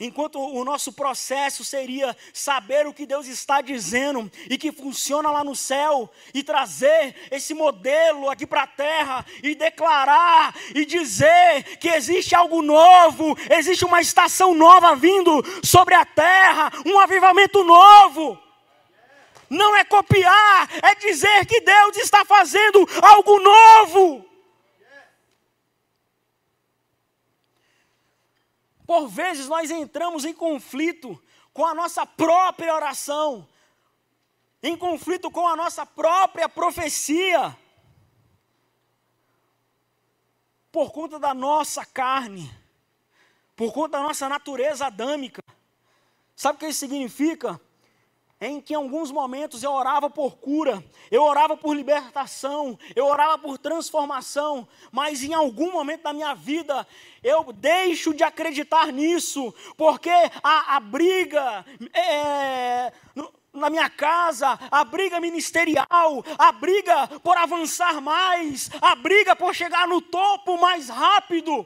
Enquanto 0.00 0.40
o 0.40 0.64
nosso 0.64 0.92
processo 0.92 1.64
seria 1.64 2.16
saber 2.34 2.88
o 2.88 2.92
que 2.92 3.06
Deus 3.06 3.28
está 3.28 3.60
dizendo 3.60 4.28
e 4.50 4.58
que 4.58 4.72
funciona 4.72 5.30
lá 5.30 5.44
no 5.44 5.54
céu, 5.54 6.10
e 6.34 6.42
trazer 6.42 7.14
esse 7.30 7.54
modelo 7.54 8.28
aqui 8.28 8.44
para 8.44 8.64
a 8.64 8.66
terra, 8.66 9.24
e 9.44 9.54
declarar 9.54 10.56
e 10.74 10.84
dizer 10.84 11.78
que 11.78 11.88
existe 11.88 12.34
algo 12.34 12.62
novo, 12.62 13.38
existe 13.48 13.84
uma 13.84 14.00
estação 14.00 14.54
nova 14.54 14.96
vindo 14.96 15.40
sobre 15.62 15.94
a 15.94 16.04
terra, 16.04 16.72
um 16.84 16.98
avivamento 16.98 17.62
novo 17.62 18.42
não 19.52 19.76
é 19.76 19.84
copiar, 19.84 20.68
é 20.82 20.94
dizer 20.94 21.46
que 21.46 21.60
Deus 21.60 21.96
está 21.98 22.24
fazendo 22.24 22.88
algo 23.02 23.38
novo. 23.38 24.26
Por 28.86 29.08
vezes 29.08 29.48
nós 29.48 29.70
entramos 29.70 30.24
em 30.24 30.32
conflito 30.32 31.22
com 31.52 31.66
a 31.66 31.74
nossa 31.74 32.06
própria 32.06 32.74
oração, 32.74 33.46
em 34.62 34.76
conflito 34.76 35.30
com 35.30 35.46
a 35.46 35.54
nossa 35.54 35.84
própria 35.84 36.48
profecia, 36.48 37.56
por 40.70 40.90
conta 40.90 41.18
da 41.18 41.34
nossa 41.34 41.84
carne, 41.84 42.50
por 43.54 43.72
conta 43.72 43.98
da 43.98 44.02
nossa 44.02 44.28
natureza 44.28 44.86
adâmica. 44.86 45.42
Sabe 46.34 46.56
o 46.56 46.58
que 46.58 46.66
isso 46.68 46.80
significa? 46.80 47.60
Em 48.42 48.60
que 48.60 48.72
em 48.72 48.76
alguns 48.76 49.12
momentos 49.12 49.62
eu 49.62 49.70
orava 49.70 50.10
por 50.10 50.36
cura, 50.36 50.84
eu 51.12 51.22
orava 51.22 51.56
por 51.56 51.76
libertação, 51.76 52.76
eu 52.96 53.06
orava 53.06 53.38
por 53.38 53.56
transformação, 53.56 54.66
mas 54.90 55.22
em 55.22 55.32
algum 55.32 55.70
momento 55.70 56.02
da 56.02 56.12
minha 56.12 56.34
vida 56.34 56.84
eu 57.22 57.52
deixo 57.52 58.12
de 58.12 58.24
acreditar 58.24 58.92
nisso, 58.92 59.54
porque 59.76 60.10
a, 60.42 60.76
a 60.76 60.80
briga 60.80 61.64
é, 61.94 62.92
na 63.52 63.70
minha 63.70 63.88
casa, 63.88 64.58
a 64.72 64.82
briga 64.82 65.20
ministerial, 65.20 66.24
a 66.36 66.50
briga 66.50 67.06
por 67.22 67.36
avançar 67.36 68.00
mais, 68.00 68.68
a 68.80 68.96
briga 68.96 69.36
por 69.36 69.54
chegar 69.54 69.86
no 69.86 70.00
topo 70.00 70.60
mais 70.60 70.88
rápido, 70.88 71.64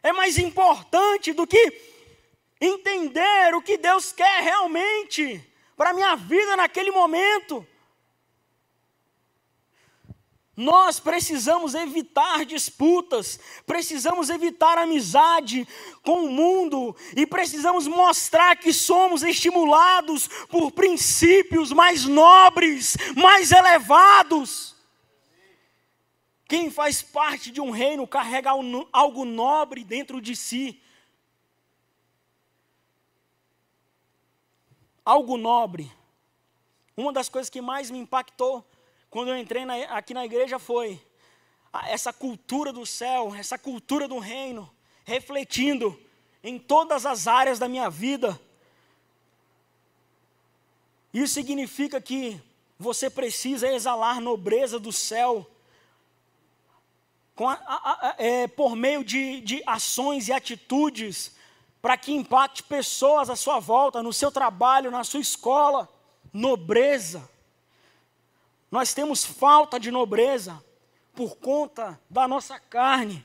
é 0.00 0.12
mais 0.12 0.38
importante 0.38 1.32
do 1.32 1.44
que 1.44 1.89
entender 2.60 3.54
o 3.54 3.62
que 3.62 3.78
Deus 3.78 4.12
quer 4.12 4.42
realmente 4.42 5.44
para 5.76 5.90
a 5.90 5.94
minha 5.94 6.14
vida 6.14 6.56
naquele 6.56 6.90
momento. 6.90 7.66
Nós 10.60 11.00
precisamos 11.00 11.74
evitar 11.74 12.44
disputas, 12.44 13.40
precisamos 13.64 14.28
evitar 14.28 14.76
amizade 14.76 15.66
com 16.02 16.26
o 16.26 16.30
mundo 16.30 16.94
e 17.16 17.26
precisamos 17.26 17.86
mostrar 17.86 18.56
que 18.56 18.70
somos 18.70 19.22
estimulados 19.22 20.28
por 20.50 20.70
princípios 20.72 21.72
mais 21.72 22.04
nobres, 22.04 22.94
mais 23.16 23.52
elevados. 23.52 24.76
Quem 26.46 26.70
faz 26.70 27.00
parte 27.00 27.50
de 27.50 27.60
um 27.62 27.70
reino 27.70 28.06
carrega 28.06 28.50
algo 28.92 29.24
nobre 29.24 29.82
dentro 29.82 30.20
de 30.20 30.36
si. 30.36 30.82
Algo 35.04 35.36
nobre. 35.36 35.90
Uma 36.96 37.12
das 37.12 37.28
coisas 37.28 37.48
que 37.48 37.60
mais 37.60 37.90
me 37.90 37.98
impactou 37.98 38.64
quando 39.08 39.28
eu 39.28 39.38
entrei 39.38 39.64
na, 39.64 39.74
aqui 39.96 40.14
na 40.14 40.24
igreja 40.24 40.58
foi 40.58 41.00
essa 41.86 42.12
cultura 42.12 42.72
do 42.72 42.84
céu, 42.84 43.34
essa 43.34 43.58
cultura 43.58 44.06
do 44.06 44.18
reino, 44.18 44.70
refletindo 45.04 45.98
em 46.42 46.58
todas 46.58 47.06
as 47.06 47.26
áreas 47.26 47.58
da 47.58 47.68
minha 47.68 47.88
vida. 47.88 48.40
Isso 51.12 51.34
significa 51.34 52.00
que 52.00 52.40
você 52.78 53.10
precisa 53.10 53.68
exalar 53.68 54.20
nobreza 54.20 54.78
do 54.78 54.92
céu 54.92 55.46
a, 57.46 57.52
a, 57.52 58.08
a, 58.08 58.14
é, 58.18 58.46
por 58.46 58.76
meio 58.76 59.02
de, 59.02 59.40
de 59.40 59.62
ações 59.66 60.28
e 60.28 60.32
atitudes 60.32 61.32
para 61.80 61.96
que 61.96 62.12
impacte 62.12 62.62
pessoas 62.62 63.30
à 63.30 63.36
sua 63.36 63.58
volta, 63.58 64.02
no 64.02 64.12
seu 64.12 64.30
trabalho, 64.30 64.90
na 64.90 65.04
sua 65.04 65.20
escola. 65.20 65.88
Nobreza. 66.32 67.28
Nós 68.70 68.94
temos 68.94 69.24
falta 69.24 69.80
de 69.80 69.90
nobreza 69.90 70.62
por 71.14 71.36
conta 71.36 72.00
da 72.08 72.28
nossa 72.28 72.58
carne. 72.58 73.24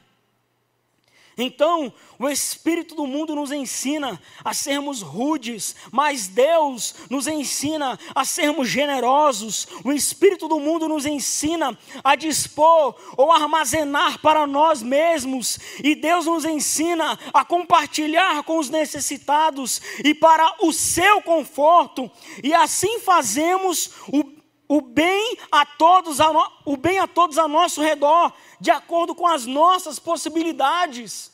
Então, 1.38 1.92
o 2.18 2.30
Espírito 2.30 2.96
do 2.96 3.06
mundo 3.06 3.36
nos 3.36 3.52
ensina 3.52 4.20
a 4.44 4.54
sermos 4.54 5.02
rudes, 5.02 5.76
mas 5.92 6.28
Deus 6.28 6.96
nos 7.10 7.28
ensina 7.28 8.00
a 8.14 8.24
sermos 8.24 8.70
generosos. 8.70 9.68
O 9.84 9.92
Espírito 9.92 10.48
do 10.48 10.60
mundo 10.60 10.88
nos 10.88 11.06
ensina 11.06 11.78
a 12.04 12.16
dispor 12.16 12.96
ou 13.18 13.32
armazenar 13.32 14.20
para 14.22 14.48
nós 14.48 14.82
mesmos, 14.82 15.60
e 15.84 15.94
Deus 15.94 16.26
nos 16.26 16.46
ensina 16.46 17.20
a 17.34 17.44
compartilhar 17.44 18.44
com 18.44 18.58
os 18.58 18.70
necessitados 18.70 19.82
e 20.04 20.14
para 20.14 20.56
o 20.62 20.72
seu 20.72 21.22
conforto, 21.22 22.10
e 22.42 22.54
assim 22.54 23.00
fazemos 23.00 23.92
o, 24.08 24.24
o 24.68 24.82
bem 24.82 25.38
a 25.52 25.66
todos 25.66 26.20
a 26.20 26.32
no, 26.34 26.52
o 26.66 26.76
bem 26.76 27.00
a 27.00 27.08
todos 27.08 27.38
a 27.38 27.48
nosso 27.48 27.82
redor 27.82 28.34
de 28.60 28.72
acordo 28.72 29.14
com 29.14 29.28
as 29.28 29.46
nossas 29.46 30.00
possibilidades. 30.00 31.32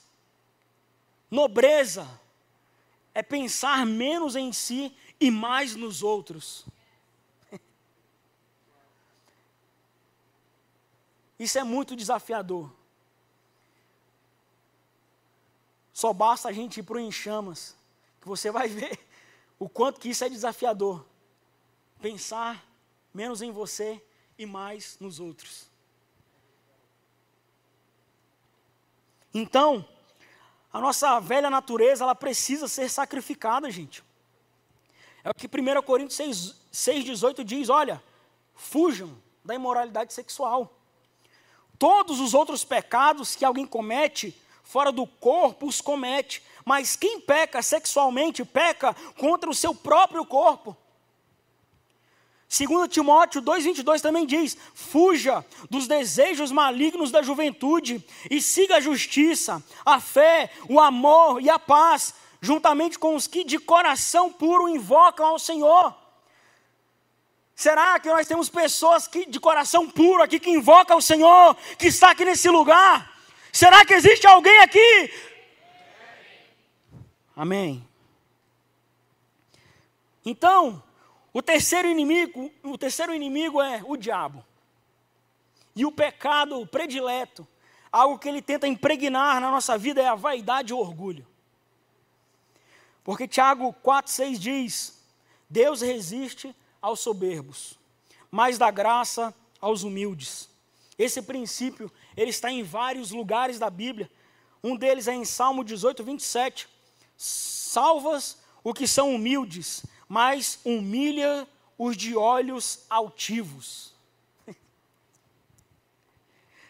Nobreza 1.29 2.07
é 3.13 3.23
pensar 3.23 3.85
menos 3.85 4.35
em 4.35 4.51
si 4.51 4.95
e 5.19 5.31
mais 5.31 5.75
nos 5.75 6.03
outros. 6.03 6.65
Isso 11.39 11.57
é 11.57 11.63
muito 11.63 11.95
desafiador. 11.95 12.71
Só 15.93 16.11
basta 16.11 16.49
a 16.49 16.51
gente 16.51 16.79
ir 16.79 16.83
para 16.83 16.97
o 16.97 16.99
Em 16.99 17.11
Chamas, 17.11 17.75
que 18.19 18.27
você 18.27 18.49
vai 18.49 18.67
ver 18.69 18.99
o 19.59 19.69
quanto 19.69 19.99
que 19.99 20.09
isso 20.09 20.23
é 20.23 20.29
desafiador. 20.29 21.05
Pensar 22.01 22.65
menos 23.13 23.41
em 23.41 23.51
você 23.51 24.01
e 24.37 24.45
mais 24.45 24.97
nos 24.99 25.19
outros. 25.19 25.69
Então, 29.33 29.87
a 30.73 30.79
nossa 30.79 31.19
velha 31.19 31.49
natureza, 31.49 32.03
ela 32.03 32.15
precisa 32.15 32.67
ser 32.67 32.89
sacrificada, 32.89 33.69
gente. 33.69 34.03
É 35.23 35.29
o 35.29 35.33
que 35.33 35.47
1 35.47 35.81
Coríntios 35.83 36.15
6, 36.15 36.55
6,18 37.05 37.43
diz: 37.43 37.69
olha, 37.69 38.03
fujam 38.55 39.17
da 39.43 39.55
imoralidade 39.55 40.13
sexual. 40.13 40.77
Todos 41.77 42.19
os 42.19 42.33
outros 42.33 42.63
pecados 42.63 43.35
que 43.35 43.43
alguém 43.43 43.65
comete 43.65 44.39
fora 44.63 44.91
do 44.91 45.05
corpo 45.05 45.65
os 45.65 45.81
comete, 45.81 46.43
mas 46.63 46.95
quem 46.95 47.19
peca 47.19 47.61
sexualmente 47.61 48.45
peca 48.45 48.93
contra 49.17 49.49
o 49.49 49.53
seu 49.53 49.75
próprio 49.75 50.25
corpo. 50.25 50.77
2 52.51 52.89
Timóteo 52.89 53.41
2,22 53.41 54.01
também 54.01 54.25
diz: 54.25 54.57
fuja 54.73 55.45
dos 55.69 55.87
desejos 55.87 56.51
malignos 56.51 57.09
da 57.09 57.21
juventude 57.21 58.05
e 58.29 58.41
siga 58.41 58.75
a 58.75 58.81
justiça, 58.81 59.63
a 59.85 60.01
fé, 60.01 60.51
o 60.67 60.77
amor 60.77 61.41
e 61.41 61.49
a 61.49 61.57
paz, 61.57 62.13
juntamente 62.41 62.99
com 62.99 63.15
os 63.15 63.25
que 63.25 63.45
de 63.45 63.57
coração 63.57 64.33
puro 64.33 64.67
invocam 64.67 65.27
ao 65.27 65.39
Senhor. 65.39 65.95
Será 67.55 67.97
que 68.01 68.09
nós 68.09 68.27
temos 68.27 68.49
pessoas 68.49 69.07
que, 69.07 69.25
de 69.25 69.39
coração 69.39 69.89
puro 69.89 70.21
aqui 70.21 70.37
que 70.37 70.49
invocam 70.49 70.97
ao 70.97 71.01
Senhor, 71.01 71.55
que 71.77 71.87
está 71.87 72.11
aqui 72.11 72.25
nesse 72.25 72.49
lugar? 72.49 73.17
Será 73.53 73.85
que 73.85 73.93
existe 73.93 74.27
alguém 74.27 74.59
aqui? 74.59 75.13
Amém. 77.33 77.87
Então, 80.25 80.83
o 81.33 81.41
terceiro 81.41 81.87
inimigo, 81.87 82.51
o 82.63 82.77
terceiro 82.77 83.13
inimigo 83.13 83.61
é 83.61 83.81
o 83.85 83.95
diabo. 83.95 84.45
E 85.75 85.85
o 85.85 85.91
pecado 85.91 86.65
predileto, 86.67 87.47
algo 87.91 88.19
que 88.19 88.27
ele 88.27 88.41
tenta 88.41 88.67
impregnar 88.67 89.39
na 89.39 89.49
nossa 89.49 89.77
vida 89.77 90.01
é 90.01 90.07
a 90.07 90.15
vaidade 90.15 90.71
e 90.71 90.75
o 90.75 90.79
orgulho. 90.79 91.25
Porque 93.03 93.27
Tiago 93.27 93.73
4:6 93.83 94.37
diz: 94.37 95.01
Deus 95.49 95.81
resiste 95.81 96.55
aos 96.81 96.99
soberbos, 96.99 97.79
mas 98.29 98.57
dá 98.57 98.69
graça 98.69 99.33
aos 99.59 99.83
humildes. 99.83 100.49
Esse 100.97 101.21
princípio, 101.21 101.91
ele 102.15 102.29
está 102.29 102.51
em 102.51 102.61
vários 102.61 103.11
lugares 103.11 103.57
da 103.57 103.69
Bíblia. 103.69 104.11
Um 104.63 104.75
deles 104.75 105.07
é 105.07 105.13
em 105.13 105.25
Salmo 105.25 105.63
18, 105.63 106.03
27. 106.03 106.69
Salvas 107.17 108.37
o 108.63 108.73
que 108.73 108.87
são 108.87 109.15
humildes, 109.15 109.83
mas 110.11 110.59
humilha 110.65 111.47
os 111.77 111.95
de 111.95 112.17
olhos 112.17 112.85
altivos. 112.89 113.93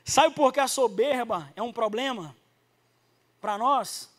Sabe 0.06 0.36
por 0.36 0.54
que 0.54 0.60
a 0.60 0.68
soberba 0.68 1.52
é 1.56 1.62
um 1.64 1.74
problema 1.74 2.38
para 3.42 3.58
nós, 3.58 4.12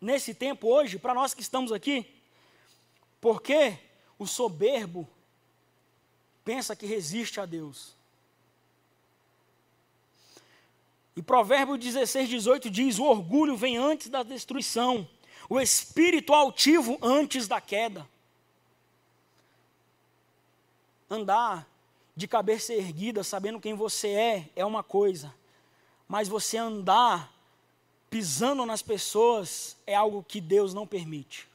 nesse 0.00 0.32
tempo 0.32 0.66
hoje, 0.66 0.98
para 0.98 1.12
nós 1.12 1.34
que 1.34 1.42
estamos 1.42 1.72
aqui? 1.72 2.10
Porque 3.20 3.76
o 4.18 4.26
soberbo 4.26 5.06
pensa 6.42 6.74
que 6.74 6.86
resiste 6.86 7.40
a 7.40 7.44
Deus. 7.44 7.94
E 11.14 11.20
Provérbio 11.20 11.76
16, 11.76 12.30
18 12.30 12.70
diz: 12.70 12.98
O 12.98 13.04
orgulho 13.04 13.58
vem 13.58 13.76
antes 13.76 14.08
da 14.08 14.22
destruição, 14.22 15.06
o 15.50 15.60
espírito 15.60 16.32
altivo 16.32 16.98
antes 17.02 17.46
da 17.46 17.60
queda. 17.60 18.08
Andar 21.08 21.68
de 22.16 22.28
cabeça 22.28 22.72
erguida, 22.72 23.24
sabendo 23.24 23.60
quem 23.60 23.74
você 23.74 24.08
é, 24.08 24.50
é 24.54 24.64
uma 24.64 24.82
coisa, 24.82 25.34
mas 26.06 26.28
você 26.28 26.56
andar 26.56 27.32
pisando 28.08 28.64
nas 28.64 28.82
pessoas 28.82 29.76
é 29.86 29.94
algo 29.94 30.22
que 30.22 30.40
Deus 30.40 30.72
não 30.72 30.86
permite. 30.86 31.48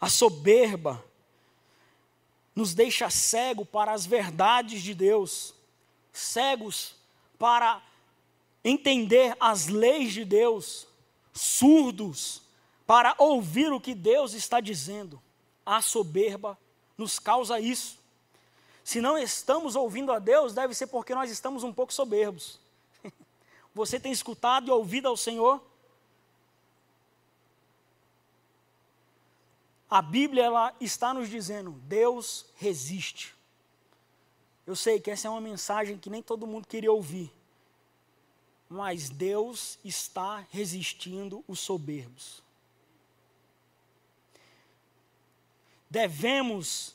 A 0.00 0.08
soberba 0.08 1.04
nos 2.54 2.74
deixa 2.74 3.10
cego 3.10 3.64
para 3.64 3.92
as 3.92 4.06
verdades 4.06 4.82
de 4.82 4.94
Deus, 4.94 5.54
cegos 6.12 6.94
para 7.38 7.82
entender 8.64 9.36
as 9.40 9.66
leis 9.66 10.12
de 10.12 10.24
Deus, 10.24 10.86
surdos 11.32 12.42
para 12.86 13.14
ouvir 13.18 13.72
o 13.72 13.80
que 13.80 13.94
Deus 13.94 14.34
está 14.34 14.60
dizendo. 14.60 15.20
A 15.64 15.80
soberba 15.80 16.58
nos 16.96 17.18
causa 17.18 17.58
isso. 17.60 17.98
Se 18.84 19.00
não 19.00 19.16
estamos 19.16 19.76
ouvindo 19.76 20.12
a 20.12 20.18
Deus, 20.18 20.54
deve 20.54 20.74
ser 20.74 20.88
porque 20.88 21.14
nós 21.14 21.30
estamos 21.30 21.62
um 21.62 21.72
pouco 21.72 21.92
soberbos. 21.92 22.58
Você 23.74 23.98
tem 23.98 24.12
escutado 24.12 24.68
e 24.68 24.70
ouvido 24.70 25.08
ao 25.08 25.16
Senhor? 25.16 25.62
A 29.88 30.00
Bíblia 30.00 30.44
ela 30.44 30.74
está 30.80 31.12
nos 31.12 31.28
dizendo: 31.28 31.72
Deus 31.84 32.46
resiste. 32.56 33.34
Eu 34.66 34.74
sei 34.74 35.00
que 35.00 35.10
essa 35.10 35.28
é 35.28 35.30
uma 35.30 35.40
mensagem 35.40 35.98
que 35.98 36.08
nem 36.08 36.22
todo 36.22 36.46
mundo 36.46 36.66
queria 36.66 36.90
ouvir. 36.90 37.30
Mas 38.68 39.10
Deus 39.10 39.78
está 39.84 40.46
resistindo 40.50 41.44
os 41.46 41.60
soberbos. 41.60 42.42
Devemos 45.92 46.94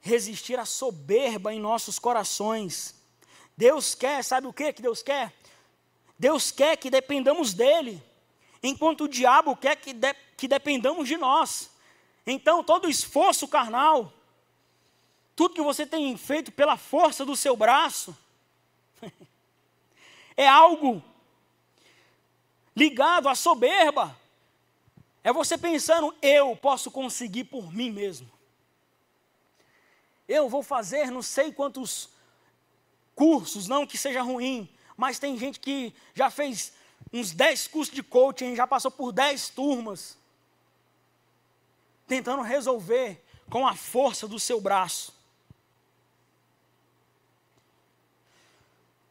resistir 0.00 0.58
à 0.58 0.64
soberba 0.64 1.54
em 1.54 1.60
nossos 1.60 2.00
corações. 2.00 2.96
Deus 3.56 3.94
quer, 3.94 4.24
sabe 4.24 4.48
o 4.48 4.52
que 4.52 4.72
que 4.72 4.82
Deus 4.82 5.04
quer? 5.04 5.32
Deus 6.18 6.50
quer 6.50 6.76
que 6.76 6.90
dependamos 6.90 7.54
dele, 7.54 8.02
enquanto 8.60 9.04
o 9.04 9.08
diabo 9.08 9.54
quer 9.54 9.76
que, 9.76 9.92
de, 9.92 10.12
que 10.36 10.48
dependamos 10.48 11.06
de 11.06 11.16
nós. 11.16 11.70
Então, 12.26 12.64
todo 12.64 12.90
esforço 12.90 13.46
carnal, 13.46 14.12
tudo 15.36 15.54
que 15.54 15.62
você 15.62 15.86
tem 15.86 16.16
feito 16.16 16.50
pela 16.50 16.76
força 16.76 17.24
do 17.24 17.36
seu 17.36 17.56
braço, 17.56 18.18
é 20.36 20.48
algo 20.48 21.00
ligado 22.74 23.28
à 23.28 23.36
soberba. 23.36 24.20
É 25.24 25.32
você 25.32 25.56
pensando, 25.56 26.14
eu 26.20 26.56
posso 26.56 26.90
conseguir 26.90 27.44
por 27.44 27.72
mim 27.72 27.90
mesmo. 27.90 28.30
Eu 30.28 30.48
vou 30.48 30.62
fazer 30.62 31.10
não 31.10 31.22
sei 31.22 31.52
quantos 31.52 32.08
cursos, 33.14 33.68
não 33.68 33.86
que 33.86 33.96
seja 33.96 34.22
ruim, 34.22 34.68
mas 34.96 35.18
tem 35.18 35.36
gente 35.38 35.60
que 35.60 35.94
já 36.14 36.30
fez 36.30 36.72
uns 37.12 37.32
10 37.32 37.68
cursos 37.68 37.94
de 37.94 38.02
coaching, 38.02 38.56
já 38.56 38.66
passou 38.66 38.90
por 38.90 39.12
10 39.12 39.50
turmas, 39.50 40.16
tentando 42.06 42.42
resolver 42.42 43.22
com 43.48 43.66
a 43.66 43.74
força 43.74 44.26
do 44.26 44.40
seu 44.40 44.60
braço. 44.60 45.14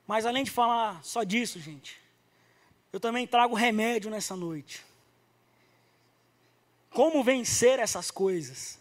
Mas 0.07 0.25
além 0.25 0.43
de 0.43 0.51
falar 0.51 1.01
só 1.03 1.23
disso, 1.23 1.59
gente, 1.59 1.97
eu 2.91 2.99
também 2.99 3.25
trago 3.25 3.55
remédio 3.55 4.11
nessa 4.11 4.35
noite. 4.35 4.90
Como 6.91 7.23
vencer 7.23 7.79
essas 7.79 8.11
coisas? 8.11 8.79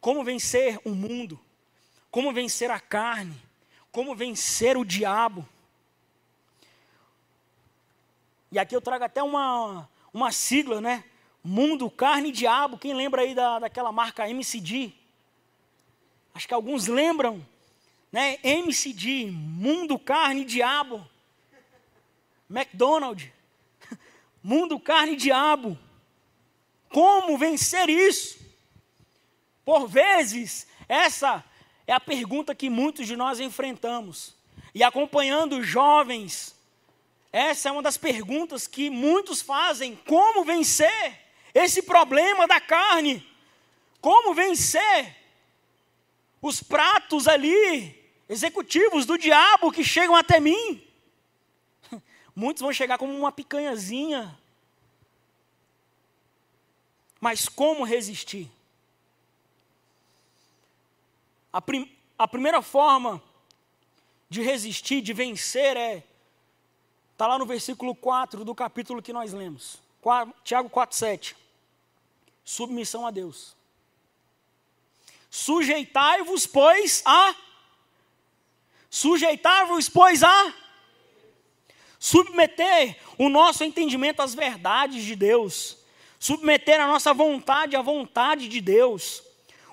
Como 0.00 0.24
vencer 0.24 0.80
o 0.84 0.90
mundo? 0.90 1.38
Como 2.10 2.32
vencer 2.32 2.70
a 2.70 2.80
carne? 2.80 3.36
Como 3.92 4.14
vencer 4.14 4.76
o 4.78 4.84
diabo? 4.84 5.46
E 8.50 8.58
aqui 8.58 8.74
eu 8.74 8.80
trago 8.80 9.04
até 9.04 9.22
uma, 9.22 9.88
uma 10.12 10.32
sigla, 10.32 10.80
né? 10.80 11.04
Mundo, 11.44 11.90
carne 11.90 12.30
e 12.30 12.32
diabo. 12.32 12.78
Quem 12.78 12.94
lembra 12.94 13.22
aí 13.22 13.34
da, 13.34 13.58
daquela 13.58 13.92
marca 13.92 14.28
MCD? 14.28 14.92
Acho 16.34 16.48
que 16.48 16.54
alguns 16.54 16.86
lembram 16.86 17.44
né? 18.10 18.38
MCD, 18.42 19.30
mundo, 19.30 19.98
carne, 19.98 20.44
diabo. 20.44 21.06
McDonald's, 22.48 23.30
mundo, 24.42 24.78
carne, 24.80 25.16
diabo. 25.16 25.78
Como 26.90 27.38
vencer 27.38 27.88
isso? 27.88 28.38
Por 29.64 29.88
vezes, 29.88 30.66
essa 30.88 31.44
é 31.86 31.92
a 31.92 32.00
pergunta 32.00 32.54
que 32.54 32.68
muitos 32.68 33.06
de 33.06 33.16
nós 33.16 33.40
enfrentamos. 33.40 34.34
E 34.74 34.82
acompanhando 34.82 35.62
jovens, 35.62 36.54
essa 37.32 37.68
é 37.68 37.72
uma 37.72 37.82
das 37.82 37.96
perguntas 37.96 38.66
que 38.66 38.90
muitos 38.90 39.40
fazem: 39.40 39.96
como 40.06 40.44
vencer 40.44 41.20
esse 41.54 41.82
problema 41.82 42.46
da 42.46 42.60
carne? 42.60 43.26
Como 44.00 44.34
vencer 44.34 45.16
os 46.42 46.62
pratos 46.62 47.28
ali 47.28 48.00
executivos 48.28 49.04
do 49.04 49.18
diabo 49.18 49.70
que 49.70 49.84
chegam 49.84 50.14
até 50.14 50.40
mim. 50.40 50.82
Muitos 52.34 52.62
vão 52.62 52.72
chegar 52.72 52.96
como 52.96 53.12
uma 53.12 53.32
picanhazinha. 53.32 54.39
Mas 57.20 57.48
como 57.48 57.84
resistir? 57.84 58.50
A, 61.52 61.60
prim 61.60 61.90
a 62.18 62.26
primeira 62.26 62.62
forma 62.62 63.22
de 64.28 64.42
resistir, 64.42 65.00
de 65.00 65.12
vencer, 65.12 65.76
é. 65.76 66.02
Está 67.12 67.26
lá 67.26 67.38
no 67.38 67.44
versículo 67.44 67.94
4 67.94 68.44
do 68.44 68.54
capítulo 68.54 69.02
que 69.02 69.12
nós 69.12 69.32
lemos. 69.32 69.78
4, 70.00 70.34
Tiago 70.42 70.70
4, 70.70 70.96
7. 70.96 71.36
Submissão 72.44 73.06
a 73.06 73.10
Deus. 73.10 73.54
Sujeitai-vos, 75.30 76.46
pois, 76.46 77.02
a 77.04 77.36
Sujeitar-vos, 78.90 79.88
pois, 79.88 80.24
a 80.24 80.54
submeter 81.96 82.98
o 83.16 83.28
nosso 83.28 83.62
entendimento 83.62 84.20
às 84.20 84.34
verdades 84.34 85.04
de 85.04 85.14
Deus, 85.14 85.76
submeter 86.20 86.78
a 86.78 86.86
nossa 86.86 87.14
vontade 87.14 87.74
à 87.74 87.80
vontade 87.80 88.46
de 88.46 88.60
Deus. 88.60 89.22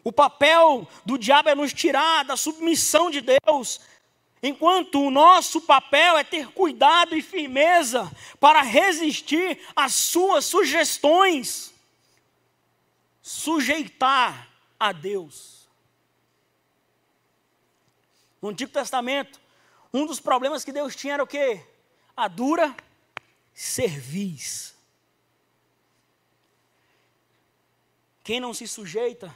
O 0.01 0.13
papel 0.13 0.87
do 1.05 1.17
diabo 1.17 1.49
é 1.49 1.55
nos 1.55 1.73
tirar 1.73 2.23
da 2.23 2.37
submissão 2.37 3.11
de 3.11 3.21
Deus, 3.21 3.81
enquanto 4.41 5.01
o 5.01 5.11
nosso 5.11 5.59
papel 5.59 6.17
é 6.17 6.23
ter 6.23 6.47
cuidado 6.47 7.17
e 7.17 7.21
firmeza 7.21 8.09
para 8.39 8.61
resistir 8.61 9.59
às 9.75 9.93
suas 9.93 10.45
sugestões. 10.45 11.73
Sujeitar 13.21 14.47
a 14.79 14.93
Deus. 14.93 15.67
No 18.41 18.49
Antigo 18.49 18.71
Testamento, 18.71 19.41
um 19.93 20.05
dos 20.05 20.21
problemas 20.21 20.63
que 20.63 20.71
Deus 20.71 20.95
tinha 20.95 21.15
era 21.15 21.23
o 21.23 21.27
quê? 21.27 21.61
A 22.15 22.29
dura 22.29 22.73
cerviz. 23.53 24.76
Quem 28.27 28.41
não 28.41 28.53
se 28.53 28.67
sujeita, 28.67 29.33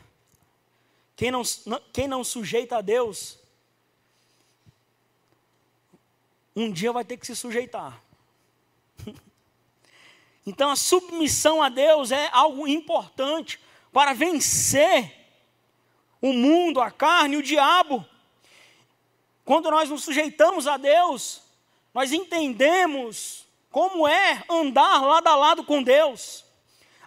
quem 1.16 1.32
não, 1.32 1.44
quem 1.94 2.10
não 2.10 2.26
sujeita 2.26 2.76
a 2.76 2.82
Deus, 2.82 3.40
um 6.54 6.70
dia 6.70 6.92
vai 6.92 7.06
ter 7.06 7.16
que 7.16 7.26
se 7.26 7.34
sujeitar. 7.34 7.98
Então 10.46 10.70
a 10.72 10.76
submissão 10.76 11.62
a 11.62 11.70
Deus 11.70 12.12
é 12.12 12.28
algo 12.34 12.68
importante 12.68 13.62
para 13.94 14.12
vencer 14.12 15.16
o 16.20 16.34
mundo, 16.34 16.82
a 16.82 16.92
carne, 16.92 17.38
o 17.38 17.44
diabo. 17.44 18.06
Quando 19.46 19.72
nós 19.72 19.90
nos 19.90 20.04
sujeitamos 20.04 20.68
a 20.68 20.76
Deus, 20.76 21.44
nós 21.94 22.12
entendemos 22.12 23.46
como 23.70 24.06
é 24.06 24.44
andar 24.50 25.02
lado 25.02 25.28
a 25.28 25.36
lado 25.36 25.64
com 25.64 25.82
Deus. 25.82 26.51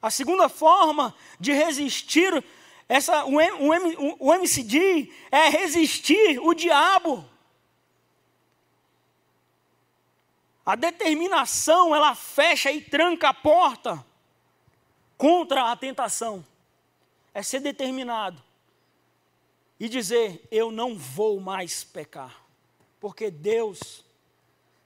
A 0.05 0.11
segunda 0.11 0.51
forma 0.51 1.15
de 1.41 1.51
resistir 1.55 2.45
essa, 2.87 3.25
o, 3.25 3.37
o, 3.39 4.29
o 4.29 4.35
MCD 4.35 5.11
é 5.31 5.49
resistir 5.49 6.39
o 6.41 6.53
diabo. 6.53 7.25
A 10.67 10.77
determinação, 10.77 11.97
ela 11.97 12.15
fecha 12.15 12.71
e 12.71 12.83
tranca 12.83 13.31
a 13.31 13.35
porta 13.35 14.05
contra 15.17 15.73
a 15.73 15.77
tentação. 15.77 16.45
É 17.33 17.43
ser 17.43 17.61
determinado 17.61 18.43
e 19.81 19.89
dizer: 19.89 20.47
Eu 20.51 20.71
não 20.71 20.99
vou 20.99 21.41
mais 21.41 21.83
pecar, 21.83 22.45
porque 23.01 23.31
Deus 23.31 24.05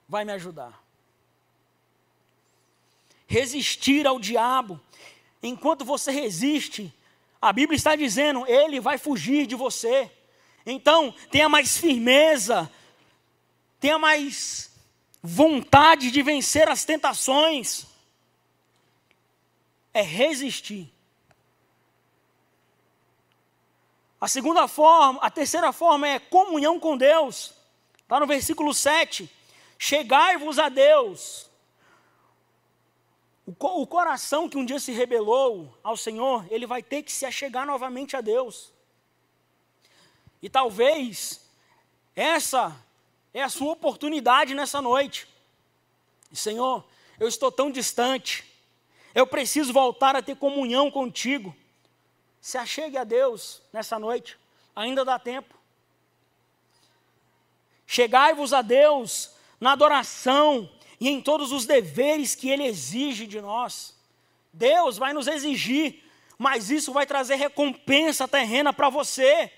vai 0.09 0.25
me 0.25 0.31
ajudar. 0.31 0.88
Resistir 3.29 4.07
ao 4.07 4.19
diabo, 4.19 4.81
enquanto 5.43 5.85
você 5.85 6.11
resiste, 6.11 6.93
a 7.41 7.53
Bíblia 7.53 7.77
está 7.77 7.95
dizendo, 7.95 8.47
ele 8.47 8.81
vai 8.81 8.97
fugir 8.99 9.47
de 9.47 9.55
você. 9.55 10.11
Então, 10.67 11.15
tenha 11.31 11.49
mais 11.49 11.77
firmeza, 11.77 12.71
tenha 13.79 13.99
mais 13.99 14.73
vontade 15.23 16.11
de 16.11 16.23
vencer 16.23 16.69
as 16.69 16.85
tentações. 16.85 17.87
É 19.93 20.01
resistir. 20.03 20.91
A 24.21 24.27
segunda 24.27 24.67
forma, 24.67 25.21
a 25.21 25.31
terceira 25.31 25.73
forma 25.73 26.09
é 26.09 26.19
comunhão 26.19 26.81
com 26.81 26.97
Deus. 26.97 27.53
Está 27.99 28.19
no 28.19 28.27
versículo 28.27 28.75
7. 28.75 29.31
Chegai-vos 29.79 30.59
a 30.59 30.69
Deus, 30.69 31.48
o, 33.57 33.87
coração 33.87 34.47
que 34.47 34.59
um 34.59 34.65
dia 34.65 34.79
se 34.79 34.93
rebelou 34.93 35.75
ao 35.83 35.97
Senhor, 35.97 36.47
ele 36.51 36.67
vai 36.67 36.83
ter 36.83 37.03
que 37.03 37.11
se 37.11 37.25
achegar 37.25 37.67
novamente 37.67 38.15
a 38.15 38.21
Deus. 38.21 38.73
E 40.43 40.51
talvez 40.51 41.49
essa 42.15 42.77
é 43.33 43.43
a 43.43 43.49
sua 43.49 43.73
oportunidade 43.73 44.55
nessa 44.55 44.83
noite. 44.83 45.27
Senhor, 46.31 46.85
eu 47.19 47.27
estou 47.27 47.51
tão 47.51 47.71
distante, 47.71 48.45
eu 49.15 49.27
preciso 49.27 49.73
voltar 49.73 50.15
a 50.15 50.23
ter 50.23 50.37
comunhão 50.37 50.91
contigo. 50.91 51.57
Se 52.43 52.59
achegue 52.59 52.99
a 52.99 53.05
Deus 53.05 53.63
nessa 53.73 53.99
noite, 53.99 54.39
ainda 54.77 55.07
dá 55.07 55.19
tempo. 55.19 55.55
Chegai-vos 57.87 58.53
a 58.53 58.61
Deus 58.61 59.31
na 59.59 59.73
adoração, 59.73 60.71
e 61.01 61.09
em 61.09 61.21
todos 61.21 61.53
os 61.53 61.67
deveres 61.67 62.35
que 62.35 62.49
Ele 62.51 62.65
exige 62.65 63.27
de 63.27 63.41
nós. 63.41 63.95
Deus 64.53 64.99
vai 64.99 65.13
nos 65.13 65.27
exigir, 65.27 66.03
mas 66.37 66.71
isso 66.71 66.93
vai 66.93 67.07
trazer 67.07 67.37
recompensa 67.37 68.27
terrena 68.27 68.73
para 68.73 68.89
você. 68.89 69.53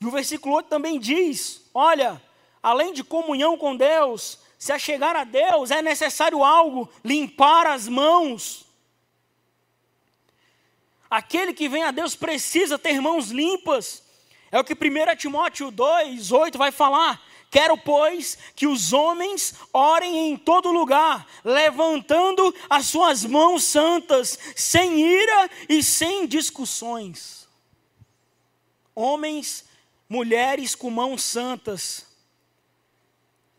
E 0.00 0.06
o 0.06 0.10
versículo 0.10 0.56
8 0.56 0.68
também 0.68 0.98
diz: 0.98 1.68
olha, 1.72 2.22
além 2.62 2.92
de 2.92 3.02
comunhão 3.02 3.56
com 3.56 3.76
Deus, 3.76 4.38
se 4.58 4.72
a 4.72 4.78
chegar 4.78 5.16
a 5.16 5.24
Deus 5.24 5.70
é 5.70 5.80
necessário 5.82 6.42
algo, 6.42 6.88
limpar 7.04 7.66
as 7.66 7.88
mãos. 7.88 8.66
Aquele 11.08 11.52
que 11.52 11.68
vem 11.68 11.84
a 11.84 11.90
Deus 11.90 12.16
precisa 12.16 12.78
ter 12.78 13.00
mãos 13.00 13.30
limpas. 13.30 14.02
É 14.56 14.58
o 14.58 14.64
que 14.64 14.72
1 14.72 15.16
Timóteo 15.16 15.70
2, 15.70 16.32
8 16.32 16.56
vai 16.56 16.72
falar. 16.72 17.22
Quero, 17.50 17.76
pois, 17.76 18.38
que 18.54 18.66
os 18.66 18.90
homens 18.90 19.54
orem 19.70 20.30
em 20.30 20.34
todo 20.34 20.72
lugar, 20.72 21.26
levantando 21.44 22.54
as 22.70 22.86
suas 22.86 23.22
mãos 23.22 23.64
santas, 23.64 24.38
sem 24.56 24.98
ira 24.98 25.50
e 25.68 25.82
sem 25.82 26.26
discussões. 26.26 27.46
Homens, 28.94 29.66
mulheres 30.08 30.74
com 30.74 30.88
mãos 30.88 31.22
santas, 31.22 32.06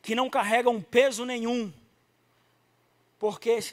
que 0.01 0.15
não 0.15 0.31
carregam 0.31 0.81
peso 0.81 1.25
nenhum, 1.25 1.71
porque 3.19 3.63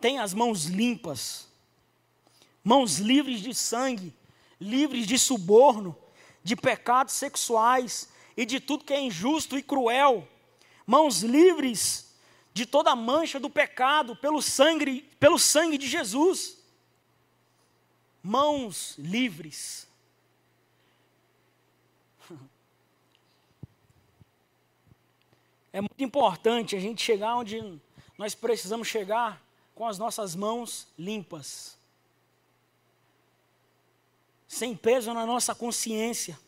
têm 0.00 0.18
as 0.18 0.34
mãos 0.34 0.64
limpas, 0.64 1.46
mãos 2.64 2.98
livres 2.98 3.40
de 3.40 3.54
sangue, 3.54 4.12
livres 4.60 5.06
de 5.06 5.16
suborno, 5.16 5.96
de 6.46 6.54
pecados 6.54 7.14
sexuais 7.14 8.08
e 8.36 8.46
de 8.46 8.60
tudo 8.60 8.84
que 8.84 8.94
é 8.94 9.00
injusto 9.00 9.58
e 9.58 9.62
cruel, 9.64 10.28
mãos 10.86 11.24
livres 11.24 12.14
de 12.54 12.64
toda 12.64 12.92
a 12.92 12.94
mancha 12.94 13.40
do 13.40 13.50
pecado 13.50 14.14
pelo 14.14 14.40
sangue, 14.40 15.02
pelo 15.18 15.40
sangue 15.40 15.76
de 15.76 15.88
Jesus. 15.88 16.56
Mãos 18.22 18.94
livres. 18.96 19.88
É 25.72 25.80
muito 25.80 26.02
importante 26.02 26.76
a 26.76 26.80
gente 26.80 27.02
chegar 27.02 27.36
onde 27.36 27.78
nós 28.16 28.34
precisamos 28.36 28.86
chegar 28.88 29.42
com 29.74 29.86
as 29.86 29.98
nossas 29.98 30.34
mãos 30.34 30.86
limpas 30.96 31.76
sem 34.46 34.76
peso 34.76 35.12
na 35.12 35.26
nossa 35.26 35.54
consciência, 35.54 36.38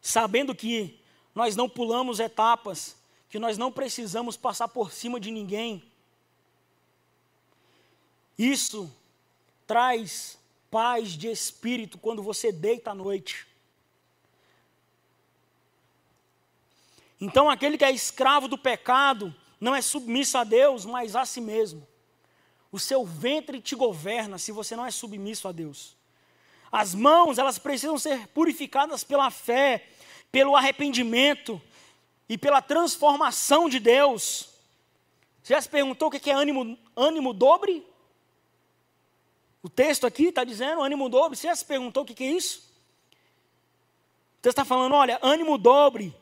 sabendo 0.00 0.54
que 0.54 1.00
nós 1.34 1.54
não 1.54 1.68
pulamos 1.68 2.18
etapas, 2.18 2.96
que 3.28 3.38
nós 3.38 3.58
não 3.58 3.70
precisamos 3.70 4.36
passar 4.36 4.68
por 4.68 4.90
cima 4.90 5.20
de 5.20 5.30
ninguém. 5.30 5.82
Isso 8.36 8.90
traz 9.66 10.38
paz 10.70 11.10
de 11.10 11.28
espírito 11.28 11.98
quando 11.98 12.22
você 12.22 12.50
deita 12.50 12.90
à 12.90 12.94
noite. 12.94 13.46
Então, 17.20 17.50
aquele 17.50 17.76
que 17.76 17.84
é 17.84 17.90
escravo 17.90 18.46
do 18.46 18.56
pecado 18.56 19.34
não 19.60 19.74
é 19.74 19.82
submisso 19.82 20.38
a 20.38 20.44
Deus, 20.44 20.84
mas 20.84 21.16
a 21.16 21.24
si 21.24 21.40
mesmo. 21.40 21.86
O 22.70 22.78
seu 22.78 23.04
ventre 23.04 23.60
te 23.60 23.74
governa 23.74 24.38
se 24.38 24.52
você 24.52 24.76
não 24.76 24.86
é 24.86 24.90
submisso 24.90 25.48
a 25.48 25.52
Deus. 25.52 25.97
As 26.70 26.94
mãos, 26.94 27.38
elas 27.38 27.58
precisam 27.58 27.98
ser 27.98 28.28
purificadas 28.28 29.02
pela 29.02 29.30
fé, 29.30 29.86
pelo 30.30 30.54
arrependimento 30.54 31.60
e 32.28 32.36
pela 32.36 32.60
transformação 32.60 33.68
de 33.68 33.80
Deus. 33.80 34.50
Você 35.42 35.54
já 35.54 35.60
se 35.62 35.68
perguntou 35.68 36.08
o 36.08 36.10
que 36.10 36.30
é 36.30 36.34
ânimo, 36.34 36.78
ânimo 36.94 37.32
dobre? 37.32 37.86
O 39.62 39.68
texto 39.68 40.06
aqui 40.06 40.26
está 40.26 40.44
dizendo 40.44 40.82
ânimo 40.82 41.08
dobre. 41.08 41.36
Você 41.36 41.46
já 41.46 41.56
se 41.56 41.64
perguntou 41.64 42.02
o 42.02 42.06
que 42.06 42.22
é 42.22 42.30
isso? 42.30 42.58
O 44.38 44.42
texto 44.42 44.58
está 44.58 44.64
falando, 44.64 44.94
olha, 44.94 45.18
ânimo 45.22 45.56
dobre. 45.56 46.14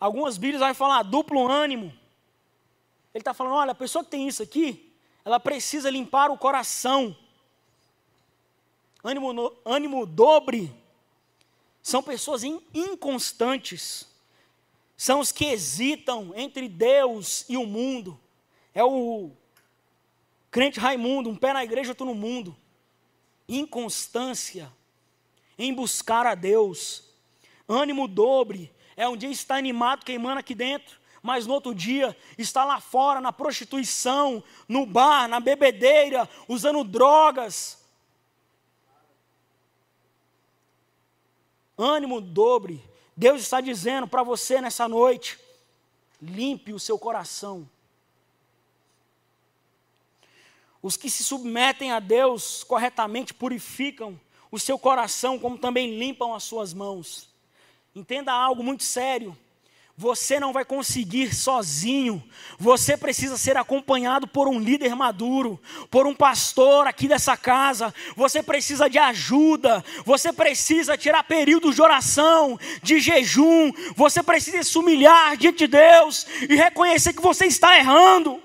Algumas 0.00 0.38
Bíblias 0.38 0.60
vão 0.60 0.74
falar 0.74 1.02
duplo 1.02 1.48
ânimo. 1.48 1.86
Ele 3.14 3.20
está 3.20 3.32
falando, 3.32 3.54
olha, 3.54 3.72
a 3.72 3.74
pessoa 3.74 4.04
que 4.04 4.10
tem 4.10 4.26
isso 4.26 4.42
aqui, 4.42 4.92
ela 5.24 5.38
precisa 5.38 5.90
limpar 5.90 6.30
o 6.30 6.38
coração 6.38 7.16
ânimo, 9.06 9.52
ânimo 9.64 10.04
dobre, 10.04 10.74
são 11.80 12.02
pessoas 12.02 12.42
inconstantes, 12.42 14.08
são 14.96 15.20
os 15.20 15.30
que 15.30 15.44
hesitam 15.44 16.32
entre 16.34 16.68
Deus 16.68 17.44
e 17.48 17.56
o 17.56 17.64
mundo. 17.64 18.18
É 18.74 18.82
o 18.82 19.30
crente 20.50 20.80
Raimundo, 20.80 21.30
um 21.30 21.36
pé 21.36 21.52
na 21.52 21.62
igreja, 21.62 21.90
outro 21.90 22.06
no 22.06 22.14
mundo. 22.14 22.56
Inconstância 23.48 24.72
em 25.56 25.72
buscar 25.72 26.26
a 26.26 26.34
Deus. 26.34 27.04
Ânimo 27.68 28.08
dobre 28.08 28.72
é 28.96 29.08
um 29.08 29.16
dia 29.16 29.30
está 29.30 29.56
animado, 29.56 30.04
queimando 30.04 30.40
aqui 30.40 30.54
dentro, 30.54 30.98
mas 31.22 31.46
no 31.46 31.54
outro 31.54 31.74
dia 31.74 32.16
está 32.36 32.64
lá 32.64 32.80
fora, 32.80 33.20
na 33.20 33.32
prostituição, 33.32 34.42
no 34.66 34.86
bar, 34.86 35.28
na 35.28 35.38
bebedeira, 35.38 36.28
usando 36.48 36.82
drogas, 36.82 37.85
ânimo 41.76 42.20
dobre. 42.20 42.82
Deus 43.16 43.42
está 43.42 43.60
dizendo 43.60 44.06
para 44.06 44.22
você 44.22 44.60
nessa 44.60 44.88
noite: 44.88 45.38
limpe 46.20 46.72
o 46.72 46.78
seu 46.78 46.98
coração. 46.98 47.68
Os 50.82 50.96
que 50.96 51.10
se 51.10 51.24
submetem 51.24 51.90
a 51.90 51.98
Deus 51.98 52.62
corretamente 52.62 53.34
purificam 53.34 54.20
o 54.50 54.58
seu 54.58 54.78
coração, 54.78 55.38
como 55.38 55.58
também 55.58 55.98
limpam 55.98 56.34
as 56.34 56.44
suas 56.44 56.72
mãos. 56.72 57.28
Entenda 57.94 58.32
algo 58.32 58.62
muito 58.62 58.84
sério. 58.84 59.36
Você 59.98 60.38
não 60.38 60.52
vai 60.52 60.62
conseguir 60.62 61.34
sozinho. 61.34 62.22
Você 62.58 62.98
precisa 62.98 63.38
ser 63.38 63.56
acompanhado 63.56 64.26
por 64.26 64.46
um 64.46 64.58
líder 64.58 64.94
maduro, 64.94 65.58
por 65.90 66.06
um 66.06 66.14
pastor 66.14 66.86
aqui 66.86 67.08
dessa 67.08 67.34
casa. 67.34 67.94
Você 68.14 68.42
precisa 68.42 68.90
de 68.90 68.98
ajuda. 68.98 69.82
Você 70.04 70.34
precisa 70.34 70.98
tirar 70.98 71.22
períodos 71.24 71.76
de 71.76 71.80
oração, 71.82 72.58
de 72.82 73.00
jejum. 73.00 73.72
Você 73.94 74.22
precisa 74.22 74.62
se 74.62 74.76
humilhar 74.76 75.34
diante 75.36 75.60
de 75.60 75.68
Deus 75.68 76.26
e 76.46 76.54
reconhecer 76.54 77.14
que 77.14 77.22
você 77.22 77.46
está 77.46 77.78
errando. 77.78 78.42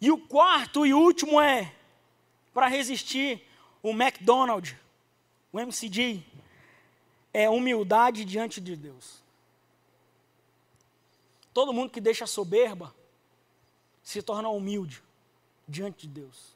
E 0.00 0.10
o 0.10 0.16
quarto 0.16 0.86
e 0.86 0.94
último 0.94 1.38
é 1.38 1.70
para 2.54 2.66
resistir 2.66 3.46
o 3.82 3.90
McDonald's, 3.90 4.74
o 5.52 5.60
MCD, 5.60 6.22
é 7.32 7.48
humildade 7.48 8.24
diante 8.24 8.60
de 8.60 8.76
Deus. 8.76 9.22
Todo 11.52 11.72
mundo 11.72 11.90
que 11.90 12.00
deixa 12.00 12.26
soberba 12.26 12.94
se 14.02 14.22
torna 14.22 14.48
humilde 14.48 15.02
diante 15.68 16.06
de 16.06 16.20
Deus. 16.20 16.54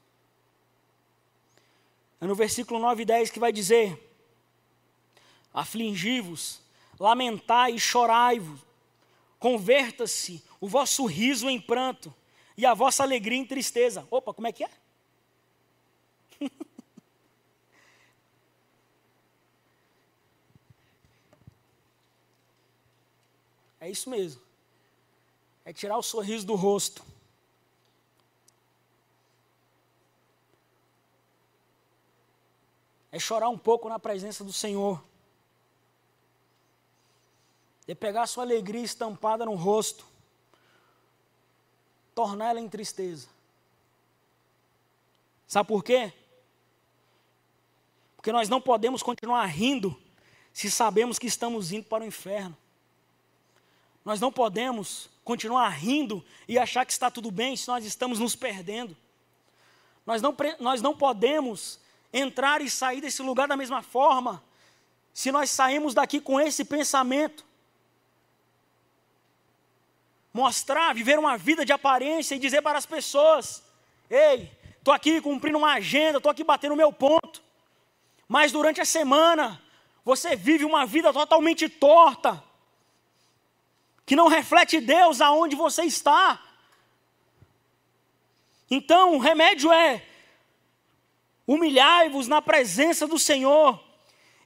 É 2.21 2.27
no 2.27 2.35
versículo 2.35 2.81
9 2.81 3.03
e 3.03 3.07
10 3.07 3.31
que 3.31 3.39
vai 3.39 3.53
dizer: 3.53 3.99
Afligi-vos, 5.53 6.63
lamentai 6.99 7.73
e 7.75 7.81
chorai-vos, 7.81 8.61
converta-se 9.39 10.43
o 10.61 10.69
vosso 10.69 11.07
riso 11.07 11.51
em 11.51 11.61
pranto 11.61 12.15
e 12.57 12.65
a 12.65 12.75
vossa 12.75 13.03
alegria 13.03 13.39
em 13.39 13.45
tristeza. 13.45 14.07
Opa, 14.11 14.33
como 14.33 14.47
é 14.47 14.53
que 14.53 14.65
é? 14.65 14.71
É 23.85 23.91
isso 23.91 24.09
mesmo. 24.09 24.41
É 25.63 25.71
tirar 25.71 25.99
o 25.99 26.03
sorriso 26.03 26.47
do 26.47 26.55
rosto. 26.55 27.05
É 33.13 33.19
chorar 33.19 33.51
um 33.51 33.59
pouco 33.59 33.87
na 33.91 33.99
presença 33.99 34.43
do 34.43 34.55
Senhor. 34.55 35.05
É 37.87 37.95
pegar 37.95 38.23
a 38.23 38.27
sua 38.27 38.43
alegria 38.43 38.83
estampada 38.83 39.45
no 39.45 39.55
rosto, 39.55 40.07
tornar 42.15 42.51
ela 42.51 42.61
em 42.61 42.69
tristeza. 42.69 43.29
Sabe 45.47 45.69
por 45.69 45.85
quê? 45.85 46.11
Porque 48.17 48.33
nós 48.33 48.49
não 48.49 48.63
podemos 48.63 49.03
continuar 49.03 49.45
rindo 49.45 49.95
se 50.55 50.71
sabemos 50.71 51.19
que 51.19 51.27
estamos 51.27 51.71
indo 51.71 51.85
para 51.85 52.03
o 52.03 52.07
inferno. 52.07 52.57
Nós 54.05 54.21
não 54.21 54.31
podemos 54.31 55.09
continuar 55.25 55.69
rindo 55.69 56.25
e 56.47 56.59
achar 56.59 56.85
que 56.85 56.93
está 56.93 57.11
tudo 57.11 57.31
bem 57.31 57.57
se 57.57 57.69
nós 57.69 57.85
estamos 57.85 58.19
nos 58.19 58.37
perdendo. 58.37 58.97
Nós 60.05 60.21
não, 60.21 60.37
nós 60.61 60.83
não 60.83 60.95
podemos 60.95 61.81
entrar 62.13 62.61
e 62.61 62.69
sair 62.69 63.01
desse 63.01 63.23
lugar 63.23 63.49
da 63.49 63.57
mesma 63.57 63.83
forma 63.83 64.43
se 65.13 65.33
nós 65.33 65.51
saímos 65.51 65.95
daqui 65.95 66.21
com 66.21 66.41
esse 66.41 66.65
pensamento. 66.65 67.45
Mostrar, 70.33 70.95
viver 70.95 71.19
uma 71.19 71.39
vida 71.39 71.65
de 71.65 71.73
aparência 71.73 72.35
e 72.35 72.39
dizer 72.39 72.61
para 72.61 72.77
as 72.77 72.85
pessoas: 72.85 73.63
ei, 74.11 74.51
estou 74.77 74.93
aqui 74.93 75.21
cumprindo 75.21 75.57
uma 75.57 75.75
agenda, 75.75 76.19
estou 76.19 76.31
aqui 76.31 76.45
batendo 76.45 76.73
o 76.73 76.77
meu 76.77 76.93
ponto 76.93 77.45
mas 78.29 78.53
durante 78.53 78.81
a 78.81 78.85
semana 78.85 79.61
você 80.05 80.37
vive 80.37 80.65
uma 80.65 80.87
vida 80.87 81.13
totalmente 81.13 81.69
torta, 81.69 82.43
que 84.07 84.17
não 84.17 84.29
reflete 84.29 84.81
Deus 84.81 85.21
aonde 85.21 85.57
você 85.57 85.85
está. 85.85 86.41
Então, 88.71 89.15
o 89.15 89.19
remédio 89.19 89.73
é 89.73 90.07
humilhai-vos 91.47 92.27
na 92.27 92.41
presença 92.41 93.07
do 93.07 93.19
Senhor, 93.19 93.83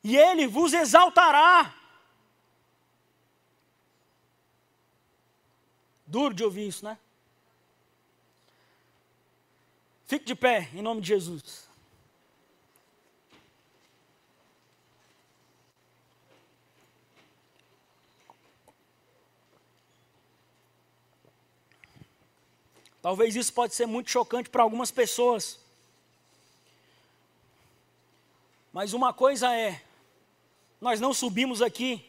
e 0.02 0.16
Ele 0.16 0.46
vos 0.46 0.72
exaltará. 0.72 1.74
Duro 6.06 6.34
de 6.34 6.42
ouvir 6.42 6.68
isso, 6.68 6.84
né? 6.84 6.98
Fique 10.06 10.24
de 10.24 10.34
pé, 10.34 10.70
em 10.72 10.80
nome 10.80 11.02
de 11.02 11.08
Jesus. 11.08 11.67
Talvez 23.00 23.36
isso 23.36 23.52
pode 23.52 23.74
ser 23.74 23.86
muito 23.86 24.10
chocante 24.10 24.50
para 24.50 24.62
algumas 24.62 24.90
pessoas. 24.90 25.58
Mas 28.72 28.92
uma 28.92 29.12
coisa 29.12 29.54
é, 29.54 29.82
nós 30.80 31.00
não 31.00 31.14
subimos 31.14 31.62
aqui 31.62 32.04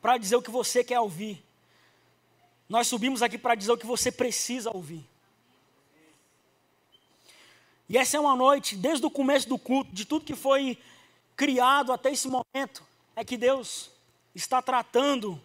para 0.00 0.16
dizer 0.16 0.36
o 0.36 0.42
que 0.42 0.50
você 0.50 0.82
quer 0.82 1.00
ouvir. 1.00 1.42
Nós 2.68 2.86
subimos 2.86 3.22
aqui 3.22 3.36
para 3.36 3.54
dizer 3.54 3.72
o 3.72 3.78
que 3.78 3.86
você 3.86 4.12
precisa 4.12 4.70
ouvir. 4.74 5.04
E 7.88 7.98
essa 7.98 8.16
é 8.16 8.20
uma 8.20 8.36
noite, 8.36 8.76
desde 8.76 9.04
o 9.04 9.10
começo 9.10 9.48
do 9.48 9.58
culto, 9.58 9.92
de 9.92 10.04
tudo 10.04 10.24
que 10.24 10.36
foi 10.36 10.78
criado 11.34 11.92
até 11.92 12.12
esse 12.12 12.28
momento, 12.28 12.84
é 13.16 13.24
que 13.24 13.36
Deus 13.36 13.90
está 14.32 14.62
tratando 14.62 15.40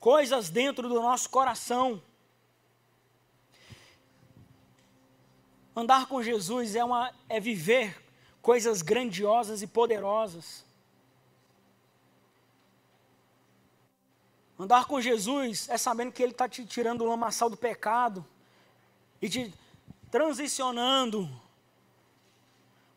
coisas 0.00 0.50
dentro 0.50 0.88
do 0.88 1.00
nosso 1.00 1.30
coração 1.30 2.02
Andar 5.78 6.06
com 6.06 6.20
Jesus 6.20 6.74
é, 6.74 6.82
uma, 6.82 7.14
é 7.28 7.38
viver 7.38 7.96
coisas 8.42 8.82
grandiosas 8.82 9.62
e 9.62 9.66
poderosas. 9.68 10.64
Andar 14.58 14.86
com 14.86 15.00
Jesus 15.00 15.68
é 15.68 15.78
sabendo 15.78 16.10
que 16.10 16.20
Ele 16.20 16.32
está 16.32 16.48
te 16.48 16.66
tirando 16.66 17.02
o 17.02 17.08
lamaçal 17.08 17.48
do 17.48 17.56
pecado 17.56 18.26
e 19.22 19.28
te 19.28 19.54
transicionando 20.10 21.30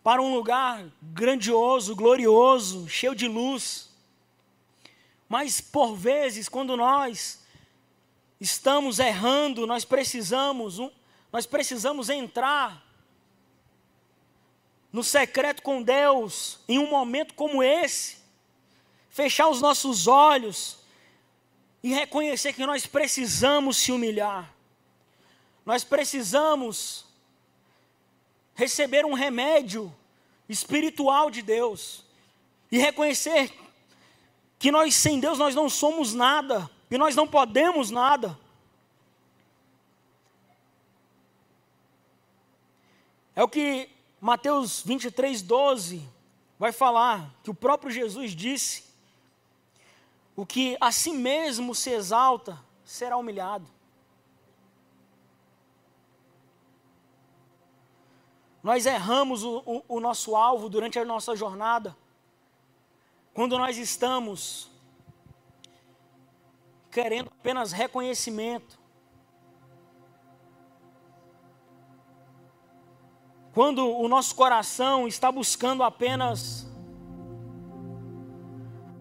para 0.02 0.20
um 0.20 0.34
lugar 0.34 0.84
grandioso, 1.04 1.96
glorioso, 1.96 2.90
cheio 2.90 3.14
de 3.14 3.28
luz. 3.28 3.92
Mas 5.30 5.62
por 5.62 5.96
vezes, 5.96 6.50
quando 6.50 6.76
nós 6.76 7.44
estamos 8.40 8.98
errando, 8.98 9.68
nós 9.68 9.86
precisamos 9.86 10.80
nós 11.32 11.46
precisamos 11.46 12.10
entrar 12.10 12.86
no 14.92 15.04
secreto 15.04 15.62
com 15.62 15.82
Deus 15.82 16.60
em 16.68 16.78
um 16.78 16.90
momento 16.90 17.34
como 17.34 17.64
esse, 17.64 18.18
fechar 19.10 19.48
os 19.48 19.62
nossos 19.62 20.08
olhos 20.08 20.80
e 21.82 21.94
reconhecer 21.94 22.54
que 22.54 22.66
nós 22.66 22.86
precisamos 22.86 23.78
se 23.78 23.92
humilhar. 23.92 24.54
Nós 25.66 25.84
precisamos 25.84 27.06
receber 28.54 29.06
um 29.06 29.14
remédio 29.14 29.94
espiritual 30.50 31.32
de 31.32 31.42
Deus 31.42 32.04
e 32.72 32.78
reconhecer 32.78 33.52
que 34.60 34.72
nós 34.72 34.94
sem 34.96 35.20
Deus 35.20 35.40
nós 35.40 35.56
não 35.56 35.70
somos 35.70 36.14
nada 36.14 36.70
e 36.90 36.98
nós 36.98 37.16
não 37.16 37.28
podemos 37.28 37.90
nada. 37.90 38.38
É 43.36 43.44
o 43.44 43.48
que 43.48 43.90
Mateus 44.20 44.82
23, 44.84 45.42
12 45.42 46.08
vai 46.60 46.72
falar, 46.72 47.34
que 47.44 47.50
o 47.50 47.56
próprio 47.56 47.92
Jesus 47.92 48.36
disse: 48.36 48.92
o 50.36 50.46
que 50.46 50.78
a 50.82 50.92
si 50.92 51.12
mesmo 51.12 51.76
se 51.76 51.92
exalta 51.92 52.60
será 52.84 53.18
humilhado. 53.18 53.68
Nós 58.64 58.86
erramos 58.86 59.44
o, 59.44 59.64
o, 59.66 59.84
o 59.88 60.00
nosso 60.00 60.36
alvo 60.36 60.70
durante 60.70 61.00
a 61.00 61.06
nossa 61.06 61.36
jornada, 61.36 61.98
quando 63.34 63.58
nós 63.58 63.78
estamos 63.78 64.70
querendo 66.92 67.32
apenas 67.40 67.72
reconhecimento, 67.72 68.81
Quando 73.54 73.86
o 73.86 74.08
nosso 74.08 74.34
coração 74.36 75.08
está 75.08 75.32
buscando 75.32 75.84
apenas 75.84 76.70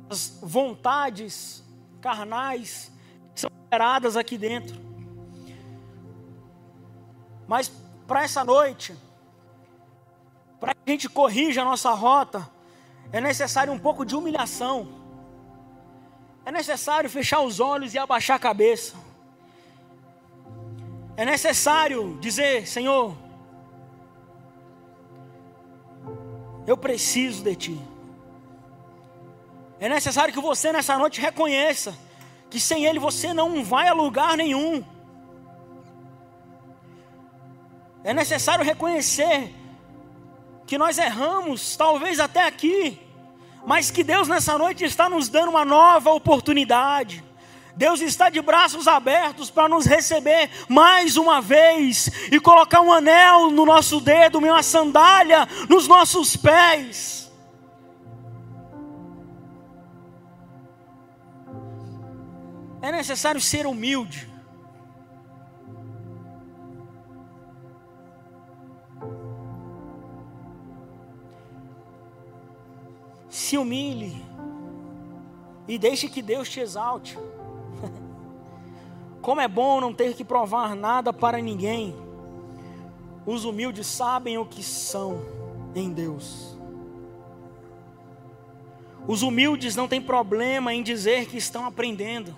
as 0.09 0.39
vontades 0.43 1.63
carnais 2.01 2.91
que 3.33 3.41
são 3.43 3.51
geradas 3.71 4.17
aqui 4.17 4.37
dentro. 4.37 4.77
Mas 7.47 7.71
para 8.09 8.25
essa 8.25 8.45
noite, 8.45 8.97
para 10.59 10.75
que 10.75 10.81
a 10.85 10.91
gente 10.91 11.09
corrija 11.09 11.63
a 11.63 11.65
nossa 11.65 11.91
rota, 11.93 12.51
é 13.13 13.21
necessário 13.21 13.73
um 13.73 13.79
pouco 13.79 14.05
de 14.05 14.17
humilhação. 14.17 14.89
É 16.45 16.51
necessário 16.51 17.09
fechar 17.09 17.41
os 17.41 17.61
olhos 17.61 17.95
e 17.95 17.99
abaixar 17.99 18.37
a 18.37 18.41
cabeça. 18.41 18.97
É 21.17 21.25
necessário 21.25 22.19
dizer, 22.21 22.67
Senhor, 22.67 23.17
Eu 26.67 26.77
preciso 26.77 27.43
de 27.43 27.57
ti. 27.57 27.81
É 29.79 29.89
necessário 29.89 30.33
que 30.33 30.41
você 30.41 30.73
nessa 30.73 30.99
noite 30.99 31.21
reconheça 31.21 31.97
que 32.51 32.61
sem 32.61 32.85
Ele 32.85 32.99
você 32.99 33.33
não 33.33 33.65
vai 33.65 33.89
a 33.89 33.93
lugar 33.93 34.37
nenhum. 34.37 34.85
É 38.03 38.13
necessário 38.13 38.65
reconhecer 38.65 39.55
que 40.67 40.77
nós 40.77 40.99
erramos, 40.99 41.77
talvez 41.77 42.19
até 42.19 42.47
aqui, 42.47 43.01
mas 43.67 43.91
que 43.91 44.03
Deus 44.03 44.29
nessa 44.29 44.57
noite 44.59 44.85
está 44.85 45.09
nos 45.09 45.29
dando 45.29 45.51
uma 45.51 45.65
nova 45.65 46.11
oportunidade. 46.11 47.25
Deus 47.77 48.01
está 48.01 48.29
de 48.29 48.41
braços 48.41 48.87
abertos 48.87 49.51
para 49.51 49.69
nos 49.69 49.87
receber 49.87 50.51
mais 50.69 51.17
uma 51.17 51.41
vez 51.41 52.11
e 52.31 52.41
colocar 52.41 52.81
um 52.81 52.93
anel 52.93 53.51
no 53.51 53.65
nosso 53.65 54.01
dedo, 54.01 54.39
uma 54.39 54.63
sandália 54.63 55.47
nos 55.69 55.87
nossos 55.87 56.37
pés. 56.37 57.21
É 62.83 62.91
necessário 62.91 63.41
ser 63.41 63.67
humilde. 63.67 64.29
Se 73.29 73.59
humilhe 73.59 74.25
e 75.69 75.79
deixe 75.79 76.09
que 76.09 76.23
Deus 76.23 76.49
te 76.49 76.61
exalte. 76.61 77.17
Como 79.23 79.41
é 79.41 79.49
bom 79.49 79.81
não 79.81 79.93
ter 79.93 80.15
que 80.15 80.25
provar 80.25 80.75
nada 80.75 81.13
para 81.13 81.39
ninguém. 81.39 81.95
Os 83.27 83.45
humildes 83.45 83.87
sabem 83.87 84.39
o 84.39 84.47
que 84.47 84.63
são 84.63 85.21
em 85.75 85.93
Deus. 85.93 86.59
Os 89.07 89.23
humildes 89.23 89.77
não 89.77 89.89
têm 89.89 90.01
problema 90.01 90.73
em 90.73 90.83
dizer 90.83 91.27
que 91.27 91.37
estão 91.37 91.67
aprendendo. 91.67 92.35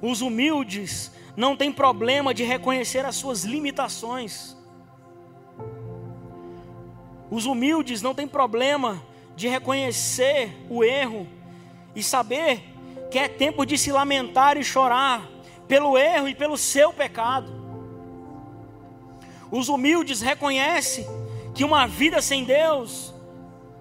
Os 0.00 0.20
humildes 0.20 1.12
não 1.36 1.56
têm 1.56 1.72
problema 1.72 2.34
de 2.34 2.42
reconhecer 2.42 3.04
as 3.04 3.14
suas 3.14 3.44
limitações. 3.44 4.56
Os 7.30 7.46
humildes 7.46 8.02
não 8.02 8.14
têm 8.14 8.26
problema 8.26 9.02
de 9.36 9.48
reconhecer 9.48 10.66
o 10.68 10.82
erro 10.82 11.26
e 11.94 12.02
saber 12.02 12.71
que 13.12 13.18
é 13.18 13.28
tempo 13.28 13.66
de 13.66 13.76
se 13.76 13.92
lamentar 13.92 14.56
e 14.56 14.64
chorar 14.64 15.28
pelo 15.68 15.98
erro 15.98 16.28
e 16.28 16.34
pelo 16.34 16.56
seu 16.56 16.94
pecado. 16.94 17.52
Os 19.50 19.68
humildes 19.68 20.22
reconhecem 20.22 21.06
que 21.54 21.62
uma 21.62 21.86
vida 21.86 22.22
sem 22.22 22.42
Deus 22.42 23.12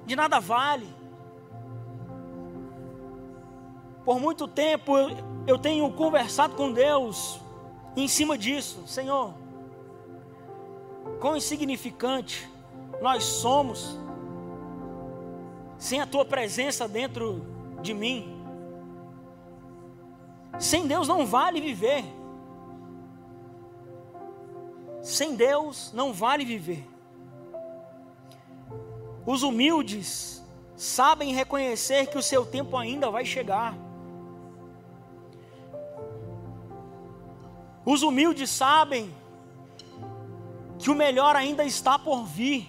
de 0.05 0.17
nada 0.17 0.41
vale. 0.41 0.87
Por 4.03 4.19
muito 4.19 4.49
tempo 4.49 4.93
eu 5.47 5.57
tenho 5.57 5.89
conversado 5.93 6.55
com 6.55 6.73
Deus 6.73 7.39
em 7.95 8.09
cima 8.09 8.37
disso, 8.37 8.85
Senhor. 8.85 9.33
Quão 11.21 11.37
insignificante 11.37 12.49
nós 13.01 13.23
somos 13.23 13.97
sem 15.77 16.01
a 16.01 16.05
tua 16.05 16.25
presença 16.25 16.85
dentro 16.85 17.45
de 17.81 17.93
mim. 17.93 18.40
Sem 20.59 20.87
Deus 20.87 21.07
não 21.07 21.25
vale 21.25 21.59
viver. 21.59 22.03
Sem 25.01 25.35
Deus 25.35 25.91
não 25.93 26.13
vale 26.13 26.45
viver. 26.45 26.87
Os 29.25 29.43
humildes 29.43 30.43
sabem 30.75 31.33
reconhecer 31.33 32.07
que 32.07 32.17
o 32.17 32.23
seu 32.23 32.45
tempo 32.45 32.77
ainda 32.77 33.09
vai 33.09 33.25
chegar. 33.25 33.75
Os 37.85 38.03
humildes 38.03 38.49
sabem 38.49 39.13
que 40.77 40.89
o 40.89 40.95
melhor 40.95 41.35
ainda 41.35 41.63
está 41.63 41.97
por 41.97 42.25
vir. 42.25 42.67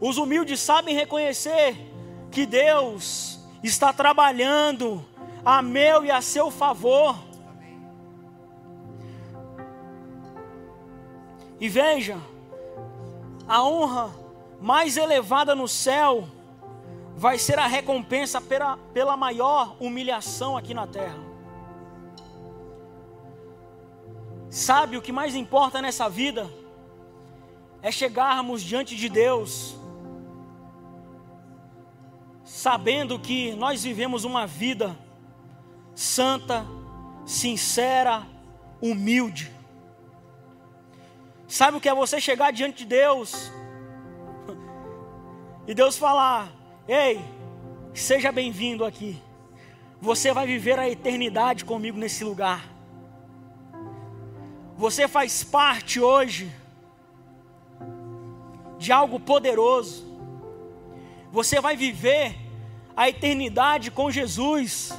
Os 0.00 0.16
humildes 0.16 0.60
sabem 0.60 0.94
reconhecer 0.94 1.76
que 2.30 2.46
Deus 2.46 3.39
está 3.62 3.92
trabalhando 3.92 5.04
a 5.44 5.62
meu 5.62 6.04
e 6.04 6.10
a 6.10 6.20
seu 6.20 6.50
favor. 6.50 7.16
E 11.58 11.68
veja, 11.68 12.18
a 13.46 13.62
honra 13.62 14.14
mais 14.60 14.96
elevada 14.96 15.54
no 15.54 15.68
céu 15.68 16.26
vai 17.16 17.38
ser 17.38 17.58
a 17.58 17.66
recompensa 17.66 18.40
pela, 18.40 18.78
pela 18.94 19.16
maior 19.16 19.76
humilhação 19.78 20.56
aqui 20.56 20.72
na 20.72 20.86
terra. 20.86 21.18
Sabe 24.48 24.96
o 24.96 25.02
que 25.02 25.12
mais 25.12 25.34
importa 25.34 25.82
nessa 25.82 26.08
vida? 26.08 26.50
É 27.82 27.92
chegarmos 27.92 28.62
diante 28.62 28.96
de 28.96 29.08
Deus 29.08 29.79
sabendo 32.60 33.18
que 33.18 33.54
nós 33.54 33.82
vivemos 33.82 34.22
uma 34.22 34.46
vida 34.46 34.94
santa, 35.94 36.66
sincera, 37.24 38.26
humilde. 38.82 39.50
Sabe 41.48 41.78
o 41.78 41.80
que 41.80 41.88
é 41.88 41.94
você 41.94 42.20
chegar 42.20 42.52
diante 42.52 42.80
de 42.80 42.84
Deus 42.84 43.50
e 45.66 45.72
Deus 45.72 45.96
falar: 45.96 46.52
Ei, 46.86 47.24
seja 47.94 48.30
bem-vindo 48.30 48.84
aqui. 48.84 49.18
Você 49.98 50.30
vai 50.30 50.46
viver 50.46 50.78
a 50.78 50.86
eternidade 50.86 51.64
comigo 51.64 51.96
nesse 51.96 52.22
lugar. 52.24 52.62
Você 54.76 55.08
faz 55.08 55.42
parte 55.42 55.98
hoje 55.98 56.52
de 58.78 58.92
algo 58.92 59.18
poderoso. 59.18 60.06
Você 61.32 61.58
vai 61.58 61.74
viver 61.74 62.39
a 63.00 63.08
eternidade 63.08 63.90
com 63.90 64.10
Jesus. 64.10 64.92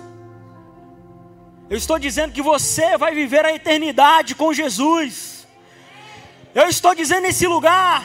Eu 1.70 1.78
estou 1.78 2.00
dizendo 2.00 2.34
que 2.34 2.42
você 2.42 2.98
vai 2.98 3.14
viver 3.14 3.46
a 3.46 3.54
eternidade 3.54 4.34
com 4.34 4.52
Jesus. 4.52 5.48
Eu 6.56 6.68
estou 6.68 6.96
dizendo 6.96 7.22
nesse 7.22 7.46
lugar 7.46 8.04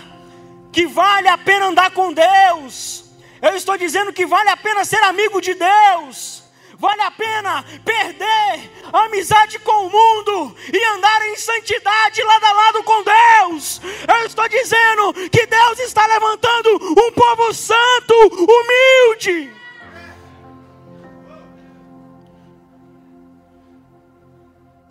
que 0.71 0.87
vale 0.87 1.29
a 1.29 1.39
pena 1.39 1.69
andar 1.69 1.93
com 1.93 2.13
Deus. 2.13 3.07
Eu 3.41 3.57
estou 3.57 3.79
dizendo 3.79 4.13
que 4.13 4.27
vale 4.27 4.51
a 4.51 4.57
pena 4.59 4.85
ser 4.85 5.03
amigo 5.03 5.41
de 5.41 5.55
Deus. 5.55 6.45
Vale 6.75 7.01
a 7.01 7.11
pena 7.11 7.65
perder 7.83 8.71
a 8.93 9.07
amizade 9.07 9.59
com 9.61 9.87
o 9.87 9.91
mundo 9.91 10.55
e 10.75 10.85
andar 10.95 11.27
em 11.29 11.37
santidade 11.37 12.23
lado 12.23 12.45
a 12.45 12.53
lado 12.53 12.83
com 12.83 13.03
Deus. 13.03 13.81
Eu 14.07 14.27
estou 14.27 14.47
dizendo 14.47 15.15
que 15.31 15.47
Deus 15.47 15.79
está 15.79 16.07
levantando 16.07 16.77
um 16.77 17.13
povo 17.13 17.55
santo, 17.55 18.15
humilde. 18.47 19.56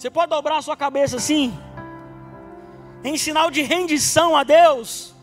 Você 0.06 0.12
pode 0.12 0.30
dobrar 0.30 0.58
a 0.58 0.62
sua 0.62 0.78
cabeça 0.78 1.18
assim, 1.18 1.52
em 3.04 3.18
sinal 3.18 3.50
de 3.50 3.64
rendição 3.64 4.38
a 4.38 4.44
Deus. 4.44 5.16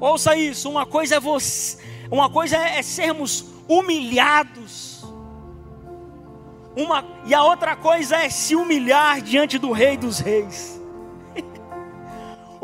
Ouça 0.00 0.34
isso, 0.34 0.70
uma 0.70 0.86
coisa 0.86 1.16
é 1.16 1.20
você, 1.20 1.76
uma 2.10 2.30
coisa 2.30 2.56
é, 2.56 2.80
sermos 2.80 3.44
humilhados. 3.68 5.04
Uma, 6.74 7.04
e 7.26 7.34
a 7.34 7.44
outra 7.44 7.76
coisa 7.76 8.16
é 8.16 8.30
se 8.30 8.56
humilhar 8.56 9.20
diante 9.20 9.58
do 9.58 9.72
Rei 9.72 9.98
dos 9.98 10.18
Reis. 10.20 10.80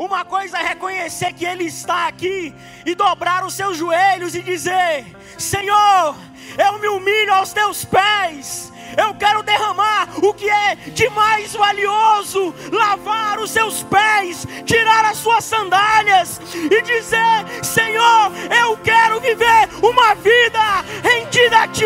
Uma 0.03 0.25
coisa 0.25 0.57
é 0.57 0.63
reconhecer 0.63 1.31
que 1.31 1.45
Ele 1.45 1.63
está 1.63 2.07
aqui 2.07 2.53
e 2.85 2.93
dobrar 2.93 3.45
os 3.45 3.53
seus 3.53 3.77
joelhos 3.77 4.35
e 4.35 4.41
dizer: 4.41 5.05
Senhor, 5.37 6.15
eu 6.57 6.77
me 6.79 6.89
humilho 6.89 7.33
aos 7.33 7.53
teus 7.53 7.85
pés. 7.85 8.69
Eu 8.97 9.15
quero 9.15 9.41
derramar 9.41 10.09
o 10.21 10.33
que 10.33 10.49
é 10.49 10.75
de 10.75 11.09
mais 11.11 11.53
valioso, 11.53 12.53
lavar 12.69 13.39
os 13.39 13.49
seus 13.49 13.81
pés, 13.83 14.45
tirar 14.65 15.05
as 15.05 15.19
suas 15.19 15.45
sandálias 15.45 16.41
e 16.53 16.81
dizer: 16.81 17.63
Senhor, 17.63 18.29
eu 18.61 18.75
quero 18.83 19.21
viver 19.21 19.69
uma 19.81 20.15
vida 20.15 20.83
rendida 21.01 21.59
a 21.59 21.67
Ti. 21.69 21.85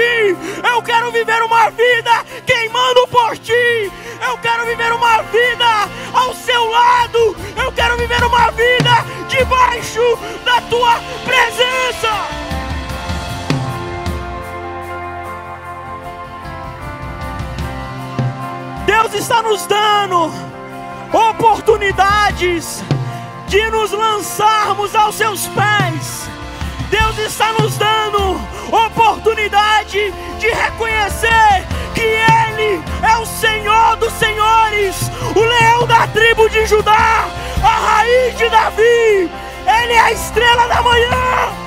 Eu 0.73 0.81
quero 0.81 1.11
viver 1.11 1.43
uma 1.43 1.69
vida 1.69 2.25
queimando 2.47 3.07
por 3.09 3.37
Ti. 3.37 3.91
Eu 4.21 4.37
quero 4.39 4.65
viver 4.65 4.91
uma 4.93 5.21
vida 5.23 5.89
ao 6.13 6.33
seu 6.33 6.65
lado. 6.69 7.35
Eu 7.55 7.71
quero 7.71 7.97
viver 7.97 8.23
uma 8.23 8.51
vida 8.51 8.91
debaixo 9.27 10.17
da 10.43 10.61
Tua 10.61 10.99
presença. 11.25 12.47
Deus 18.85 19.13
está 19.13 19.41
nos 19.41 19.65
dando 19.67 20.31
oportunidades 21.13 22.83
de 23.47 23.69
nos 23.69 23.91
lançarmos 23.91 24.95
aos 24.95 25.15
seus 25.15 25.47
pés. 25.47 26.36
Deus 26.89 27.17
está 27.19 27.53
nos 27.53 27.77
dando 27.77 28.39
oportunidade 28.71 30.13
de 30.39 30.47
reconhecer 30.47 31.65
que 31.93 32.01
Ele 32.01 32.81
é 33.01 33.17
o 33.17 33.25
Senhor 33.25 33.95
dos 33.97 34.13
Senhores, 34.13 34.95
o 35.35 35.39
leão 35.39 35.85
da 35.87 36.07
tribo 36.07 36.49
de 36.49 36.65
Judá, 36.65 37.27
a 37.63 37.67
raiz 37.67 38.37
de 38.37 38.49
Davi, 38.49 39.29
Ele 39.65 39.93
é 39.93 39.99
a 39.99 40.11
estrela 40.11 40.67
da 40.67 40.81
manhã. 40.81 41.66